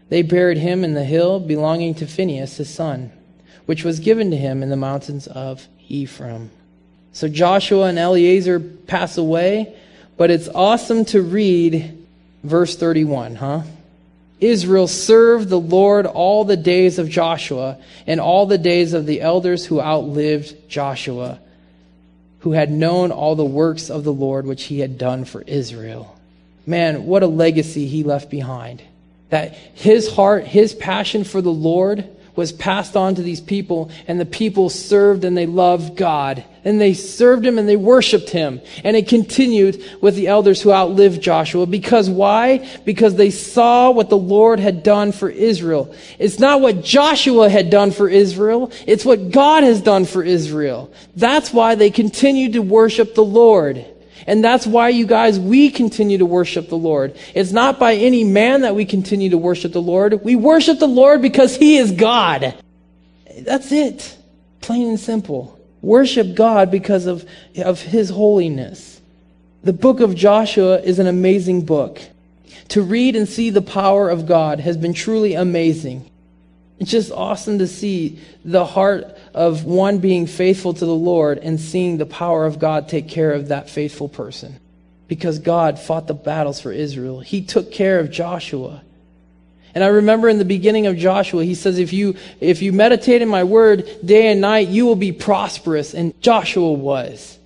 They 0.09 0.23
buried 0.23 0.59
him 0.59 0.85
in 0.85 0.95
the 0.95 1.05
hill 1.05 1.41
belonging 1.41 1.95
to 1.97 2.07
Phinehas 2.07 2.57
his 2.57 2.73
son, 2.73 3.13
which 3.67 3.85
was 3.85 4.01
given 4.01 4.31
to 4.31 4.37
him 4.37 4.63
in 4.63 4.71
the 4.71 4.77
mountains 4.77 5.27
of 5.27 5.67
Ephraim. 5.89 6.51
So 7.15 7.29
Joshua 7.29 7.87
and 7.87 7.99
Eleazar 7.99 8.61
pass 8.61 9.17
away, 9.17 9.75
but 10.17 10.31
it's 10.31 10.49
awesome 10.49 11.07
to 11.07 11.23
read 11.23 12.07
verse 12.43 12.77
31, 12.77 13.37
huh? 13.37 13.63
Israel 14.41 14.89
served 14.89 15.49
the 15.49 15.59
Lord 15.59 16.07
all 16.07 16.45
the 16.45 16.57
days 16.57 16.99
of 16.99 17.09
Joshua 17.09 17.79
and 18.07 18.21
all 18.21 18.45
the 18.45 18.59
days 18.59 18.93
of 18.93 19.07
the 19.07 19.23
elders 19.23 19.65
who 19.65 19.81
outlived 19.81 20.69
Joshua 20.69 21.39
who 22.41 22.53
had 22.53 22.71
known 22.71 23.11
all 23.11 23.37
the 23.37 23.45
works 23.45 23.89
of 23.89 24.05
the 24.05 24.13
Lord 24.13 24.45
which 24.45 24.65
he 24.65 24.81
had 24.81 24.99
done 24.99 25.25
for 25.25 25.41
Israel. 25.43 26.15
Man, 26.67 27.07
what 27.07 27.23
a 27.23 27.27
legacy 27.27 27.87
he 27.87 28.03
left 28.03 28.29
behind. 28.29 28.83
That 29.31 29.55
his 29.55 30.13
heart, 30.13 30.45
his 30.45 30.75
passion 30.75 31.25
for 31.25 31.41
the 31.41 31.51
Lord 31.51 32.07
was 32.37 32.53
passed 32.53 32.97
on 32.97 33.15
to 33.15 33.23
these 33.23 33.41
people, 33.41 33.91
and 34.09 34.19
the 34.19 34.27
people 34.27 34.69
served 34.69 35.25
and 35.25 35.37
they 35.37 35.47
loved 35.47 35.97
God. 35.97 36.45
And 36.65 36.81
they 36.81 36.95
served 36.95 37.45
him 37.45 37.59
and 37.59 37.69
they 37.69 37.77
worshiped 37.77 38.31
him. 38.31 38.61
And 38.83 38.97
it 38.97 39.07
continued 39.07 39.85
with 40.01 40.17
the 40.17 40.29
elders 40.29 40.63
who 40.63 40.73
outlived 40.73 41.21
Joshua. 41.21 41.67
Because 41.67 42.09
why? 42.09 42.67
Because 42.87 43.17
they 43.17 43.31
saw 43.31 43.91
what 43.91 44.09
the 44.09 44.17
Lord 44.17 44.61
had 44.61 44.83
done 44.83 45.13
for 45.13 45.29
Israel. 45.29 45.95
It's 46.19 46.39
not 46.39 46.63
what 46.63 46.83
Joshua 46.83 47.51
had 47.51 47.69
done 47.69 47.91
for 47.91 48.09
Israel, 48.09 48.73
it's 48.87 49.05
what 49.05 49.31
God 49.31 49.63
has 49.63 49.83
done 49.83 50.07
for 50.07 50.23
Israel. 50.23 50.91
That's 51.15 51.53
why 51.53 51.75
they 51.75 51.91
continued 51.91 52.55
to 52.55 52.63
worship 52.63 53.15
the 53.15 53.25
Lord. 53.25 53.85
And 54.27 54.43
that's 54.43 54.67
why, 54.67 54.91
you 54.91 55.07
guys, 55.07 55.39
we 55.39 55.71
continue 55.71 56.19
to 56.19 56.27
worship 56.27 56.69
the 56.69 56.79
Lord. 56.79 57.17
It's 57.35 57.53
not 57.53 57.79
by 57.79 57.95
any 57.95 58.25
man 58.25 58.63
that 58.63 58.75
we 58.75 58.85
continue 58.85 59.31
to 59.31 59.39
worship 59.39 59.73
the 59.73 59.83
Lord. 59.83 60.25
We 60.25 60.37
worship 60.37 60.79
the 60.79 60.87
Lord 60.87 61.21
because 61.21 61.57
He 61.57 61.77
is 61.77 61.93
God. 61.93 62.55
That's 63.41 63.73
it. 63.73 64.17
Plain 64.61 64.89
and 64.89 65.01
simple. 65.01 65.59
Worship 65.83 66.35
God 66.35 66.71
because 66.71 67.07
of, 67.07 67.29
of 67.57 67.83
His 67.83 68.11
holiness. 68.11 69.01
The 69.63 69.73
book 69.73 70.01
of 70.01 70.15
Joshua 70.15 70.79
is 70.81 70.99
an 70.99 71.07
amazing 71.07 71.65
book. 71.65 72.01
To 72.69 72.83
read 72.83 73.17
and 73.17 73.29
see 73.29 73.51
the 73.51 73.63
power 73.63 74.09
of 74.09 74.27
God 74.27 74.61
has 74.61 74.77
been 74.77 74.95
truly 74.95 75.35
amazing. 75.35 76.11
It's 76.79 76.91
just 76.91 77.13
awesome 77.13 77.59
to 77.59 77.67
see 77.67 78.19
the 78.45 78.65
heart 78.65 79.17
of 79.35 79.65
one 79.65 79.99
being 79.99 80.27
faithful 80.27 80.73
to 80.73 80.87
the 80.87 80.95
Lord 80.95 81.39
and 81.39 81.61
seeing 81.61 81.99
the 81.99 82.07
power 82.07 82.47
of 82.47 82.59
God 82.59 82.89
take 82.89 83.09
care 83.09 83.33
of 83.33 83.49
that 83.49 83.69
faithful 83.69 84.09
person. 84.09 84.61
Because 85.09 85.39
God 85.41 85.79
fought 85.79 86.07
the 86.07 86.15
battles 86.15 86.61
for 86.61 86.73
Israel. 86.73 87.21
He 87.21 87.45
took 87.45 87.73
care 87.73 87.99
of 87.99 88.11
Joshua. 88.11 88.83
And 89.75 89.83
I 89.83 89.89
remember 89.89 90.29
in 90.29 90.39
the 90.39 90.45
beginning 90.45 90.87
of 90.87 90.97
Joshua, 90.97 91.45
he 91.45 91.57
says, 91.57 91.79
if 91.79 91.93
you, 91.93 92.15
if 92.41 92.63
you 92.63 92.73
meditate 92.73 93.21
in 93.21 93.29
my 93.29 93.43
word 93.43 93.89
day 94.05 94.29
and 94.29 94.41
night, 94.41 94.69
you 94.69 94.87
will 94.87 94.97
be 94.97 95.13
prosperous. 95.13 95.95
And 95.95 96.19
Joshua 96.23 96.73
was. 96.73 97.39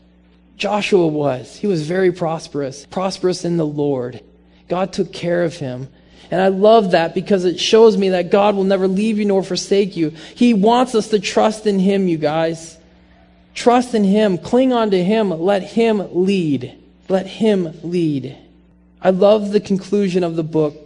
Joshua 0.58 1.06
was. 1.06 1.56
He 1.56 1.66
was 1.66 1.86
very 1.86 2.12
prosperous, 2.12 2.84
prosperous 2.86 3.44
in 3.44 3.56
the 3.56 3.66
Lord. 3.66 4.20
God 4.68 4.92
took 4.92 5.12
care 5.12 5.42
of 5.44 5.54
him. 5.54 5.88
And 6.30 6.40
I 6.40 6.48
love 6.48 6.90
that 6.90 7.14
because 7.14 7.44
it 7.44 7.58
shows 7.58 7.96
me 7.96 8.10
that 8.10 8.30
God 8.30 8.54
will 8.54 8.64
never 8.64 8.86
leave 8.86 9.18
you 9.18 9.24
nor 9.24 9.42
forsake 9.42 9.96
you. 9.96 10.10
He 10.34 10.52
wants 10.52 10.94
us 10.94 11.08
to 11.08 11.18
trust 11.18 11.66
in 11.66 11.78
Him, 11.78 12.06
you 12.06 12.18
guys. 12.18 12.76
Trust 13.54 13.94
in 13.94 14.04
Him. 14.04 14.36
Cling 14.36 14.72
on 14.72 14.90
to 14.90 15.02
Him. 15.02 15.30
Let 15.30 15.62
Him 15.62 16.06
lead. 16.24 16.76
Let 17.08 17.26
Him 17.26 17.72
lead. 17.82 18.36
I 19.00 19.10
love 19.10 19.52
the 19.52 19.60
conclusion 19.60 20.22
of 20.22 20.36
the 20.36 20.42
book, 20.42 20.76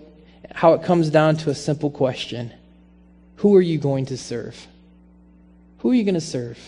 how 0.53 0.75
it 0.75 0.85
comes 0.85 1.11
down 1.11 1.37
to 1.39 1.51
a 1.51 1.55
simple 1.55 1.91
question 1.91 2.53
Who 3.37 3.57
are 3.57 3.63
you 3.63 3.79
going 3.79 4.07
to 4.07 4.17
serve? 4.17 4.67
Who 5.79 5.91
are 5.91 5.95
you 5.95 6.05
going 6.05 6.15
to 6.15 6.21
serve? 6.21 6.59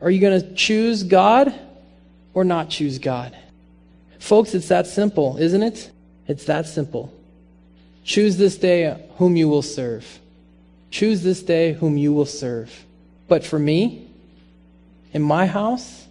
Are 0.00 0.10
you 0.10 0.20
going 0.20 0.40
to 0.40 0.54
choose 0.54 1.02
God 1.02 1.52
or 2.32 2.44
not 2.44 2.70
choose 2.70 3.00
God? 3.00 3.36
Folks, 4.20 4.54
it's 4.54 4.68
that 4.68 4.86
simple, 4.86 5.36
isn't 5.38 5.62
it? 5.62 5.90
It's 6.28 6.44
that 6.44 6.66
simple. 6.66 7.12
Choose 8.08 8.38
this 8.38 8.56
day 8.56 8.96
whom 9.18 9.36
you 9.36 9.50
will 9.50 9.60
serve. 9.60 10.18
Choose 10.90 11.22
this 11.22 11.42
day 11.42 11.74
whom 11.74 11.98
you 11.98 12.14
will 12.14 12.24
serve. 12.24 12.86
But 13.28 13.44
for 13.44 13.58
me, 13.58 14.08
in 15.12 15.20
my 15.20 15.44
house, 15.44 16.06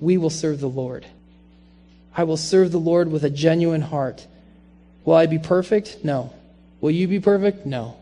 we 0.00 0.16
will 0.16 0.28
serve 0.28 0.58
the 0.58 0.68
Lord. 0.68 1.06
I 2.16 2.24
will 2.24 2.36
serve 2.36 2.72
the 2.72 2.80
Lord 2.80 3.12
with 3.12 3.22
a 3.22 3.30
genuine 3.30 3.80
heart. 3.80 4.26
Will 5.04 5.14
I 5.14 5.26
be 5.26 5.38
perfect? 5.38 5.98
No. 6.02 6.34
Will 6.80 6.90
you 6.90 7.06
be 7.06 7.20
perfect? 7.20 7.64
No. 7.64 7.96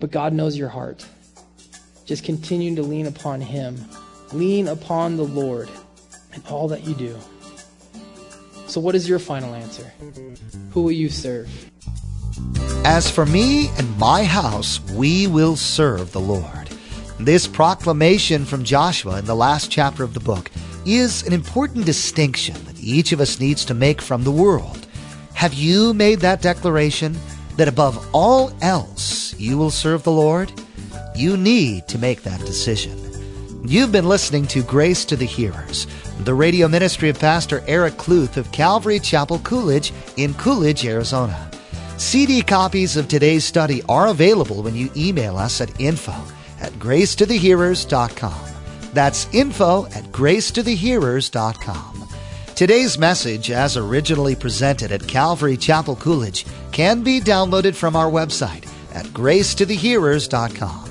But 0.00 0.10
God 0.10 0.32
knows 0.32 0.58
your 0.58 0.68
heart. 0.68 1.06
Just 2.04 2.24
continue 2.24 2.74
to 2.74 2.82
lean 2.82 3.06
upon 3.06 3.40
Him. 3.40 3.76
Lean 4.32 4.66
upon 4.66 5.16
the 5.16 5.24
Lord 5.24 5.70
in 6.34 6.42
all 6.50 6.66
that 6.66 6.84
you 6.84 6.96
do. 6.96 7.16
So, 8.66 8.80
what 8.80 8.96
is 8.96 9.08
your 9.08 9.20
final 9.20 9.54
answer? 9.54 9.92
Who 10.72 10.82
will 10.82 10.90
you 10.90 11.08
serve? 11.08 11.48
As 12.84 13.10
for 13.10 13.26
me 13.26 13.68
and 13.76 13.98
my 13.98 14.24
house, 14.24 14.80
we 14.92 15.26
will 15.26 15.56
serve 15.56 16.12
the 16.12 16.20
Lord. 16.20 16.68
This 17.20 17.46
proclamation 17.46 18.44
from 18.44 18.64
Joshua 18.64 19.18
in 19.18 19.24
the 19.24 19.34
last 19.34 19.70
chapter 19.70 20.04
of 20.04 20.14
the 20.14 20.20
book 20.20 20.50
is 20.86 21.26
an 21.26 21.32
important 21.32 21.84
distinction 21.84 22.54
that 22.64 22.80
each 22.80 23.12
of 23.12 23.20
us 23.20 23.40
needs 23.40 23.64
to 23.66 23.74
make 23.74 24.00
from 24.00 24.24
the 24.24 24.30
world. 24.30 24.86
Have 25.34 25.52
you 25.52 25.92
made 25.92 26.20
that 26.20 26.42
declaration 26.42 27.18
that 27.56 27.68
above 27.68 28.08
all 28.12 28.52
else 28.62 29.34
you 29.38 29.58
will 29.58 29.70
serve 29.70 30.04
the 30.04 30.12
Lord? 30.12 30.52
You 31.14 31.36
need 31.36 31.88
to 31.88 31.98
make 31.98 32.22
that 32.22 32.40
decision. 32.40 32.96
You've 33.64 33.92
been 33.92 34.08
listening 34.08 34.46
to 34.48 34.62
Grace 34.62 35.04
to 35.06 35.16
the 35.16 35.26
Hearers, 35.26 35.88
the 36.20 36.34
radio 36.34 36.68
ministry 36.68 37.08
of 37.08 37.18
Pastor 37.18 37.62
Eric 37.66 37.94
Kluth 37.94 38.36
of 38.36 38.50
Calvary 38.52 39.00
Chapel 39.00 39.40
Coolidge 39.40 39.92
in 40.16 40.32
Coolidge, 40.34 40.86
Arizona. 40.86 41.47
CD 41.98 42.42
copies 42.42 42.96
of 42.96 43.08
today's 43.08 43.44
study 43.44 43.82
are 43.88 44.06
available 44.06 44.62
when 44.62 44.76
you 44.76 44.88
email 44.96 45.36
us 45.36 45.60
at 45.60 45.80
info 45.80 46.14
at 46.60 46.72
gracetothehearers.com. 46.74 48.48
That's 48.94 49.32
info 49.34 49.86
at 49.86 50.04
gracetothehearers.com. 50.04 52.08
Today's 52.54 52.98
message, 52.98 53.50
as 53.50 53.76
originally 53.76 54.34
presented 54.34 54.92
at 54.92 55.06
Calvary 55.06 55.56
Chapel 55.56 55.96
Coolidge, 55.96 56.46
can 56.72 57.02
be 57.02 57.20
downloaded 57.20 57.74
from 57.74 57.96
our 57.96 58.10
website 58.10 58.66
at 58.94 59.06
gracetothehearers.com. 59.06 60.84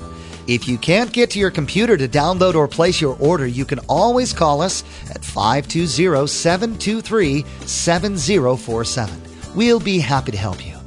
If 0.46 0.66
you 0.66 0.78
can't 0.78 1.12
get 1.12 1.30
to 1.32 1.38
your 1.38 1.50
computer 1.50 1.96
to 1.98 2.08
download 2.08 2.54
or 2.54 2.68
place 2.68 3.00
your 3.00 3.18
order, 3.20 3.46
you 3.46 3.66
can 3.66 3.80
always 3.80 4.32
call 4.32 4.62
us 4.62 4.82
at 5.10 5.24
520 5.24 6.26
723 6.26 7.44
7047. 7.66 9.22
We'll 9.54 9.80
be 9.80 9.98
happy 9.98 10.32
to 10.32 10.38
help 10.38 10.66
you. 10.66 10.77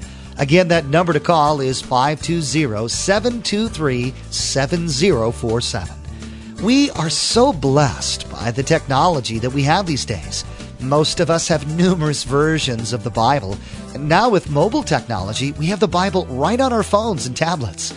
Again, 0.41 0.69
that 0.69 0.88
number 0.88 1.13
to 1.13 1.19
call 1.19 1.62
is 1.62 1.84
520 1.84 2.88
723 2.88 4.12
7047. 4.32 5.95
We 6.63 6.89
are 6.91 7.12
so 7.12 7.54
blessed 7.54 8.27
by 8.32 8.49
the 8.49 8.63
technology 8.63 9.38
that 9.38 9.51
we 9.51 9.62
have 9.62 9.86
these 9.86 10.04
days. 10.04 10.43
Most 10.80 11.19
of 11.19 11.30
us 11.30 11.47
have 11.47 11.77
numerous 11.77 12.23
versions 12.23 12.91
of 12.91 13.04
the 13.04 13.12
Bible. 13.12 13.56
And 13.93 14.10
now, 14.10 14.30
with 14.30 14.49
mobile 14.49 14.82
technology, 14.82 15.51
we 15.51 15.67
have 15.67 15.80
the 15.80 15.88
Bible 15.88 16.25
right 16.25 16.60
on 16.60 16.73
our 16.73 16.82
phones 16.82 17.27
and 17.27 17.38
tablets. 17.38 17.93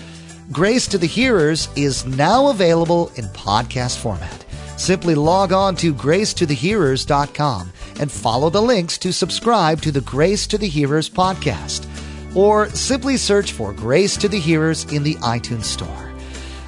Grace 0.52 0.86
to 0.88 0.98
the 0.98 1.06
Hearers 1.06 1.70
is 1.76 2.04
now 2.04 2.48
available 2.48 3.10
in 3.16 3.24
podcast 3.28 3.96
format. 3.96 4.44
Simply 4.76 5.14
log 5.14 5.54
on 5.54 5.76
to 5.76 5.94
gracetothehearers.com 5.94 7.72
and 8.00 8.12
follow 8.12 8.50
the 8.50 8.60
links 8.60 8.98
to 8.98 9.14
subscribe 9.14 9.80
to 9.80 9.90
the 9.90 10.02
Grace 10.02 10.46
to 10.48 10.58
the 10.58 10.68
Hearers 10.68 11.08
podcast. 11.08 11.88
Or 12.34 12.68
simply 12.70 13.16
search 13.16 13.52
for 13.52 13.72
Grace 13.72 14.16
to 14.18 14.28
the 14.28 14.40
Hearers 14.40 14.84
in 14.92 15.02
the 15.02 15.14
iTunes 15.16 15.64
Store. 15.64 16.12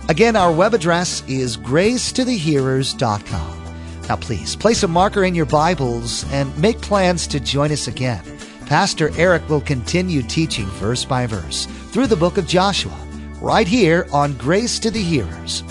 Again, 0.08 0.36
our 0.36 0.52
web 0.52 0.74
address 0.74 1.24
is 1.26 1.56
gracetothehearers.com. 1.56 3.64
Now, 4.08 4.16
please 4.16 4.54
place 4.54 4.84
a 4.84 4.88
marker 4.88 5.24
in 5.24 5.34
your 5.34 5.46
Bibles 5.46 6.24
and 6.32 6.56
make 6.58 6.80
plans 6.80 7.26
to 7.26 7.40
join 7.40 7.72
us 7.72 7.88
again. 7.88 8.22
Pastor 8.66 9.10
Eric 9.16 9.48
will 9.48 9.60
continue 9.60 10.22
teaching 10.22 10.66
verse 10.66 11.04
by 11.04 11.26
verse 11.26 11.66
through 11.66 12.06
the 12.06 12.16
book 12.16 12.38
of 12.38 12.46
Joshua, 12.46 12.96
right 13.40 13.66
here 13.66 14.06
on 14.12 14.34
Grace 14.34 14.78
to 14.80 14.92
the 14.92 15.02
Hearers. 15.02 15.64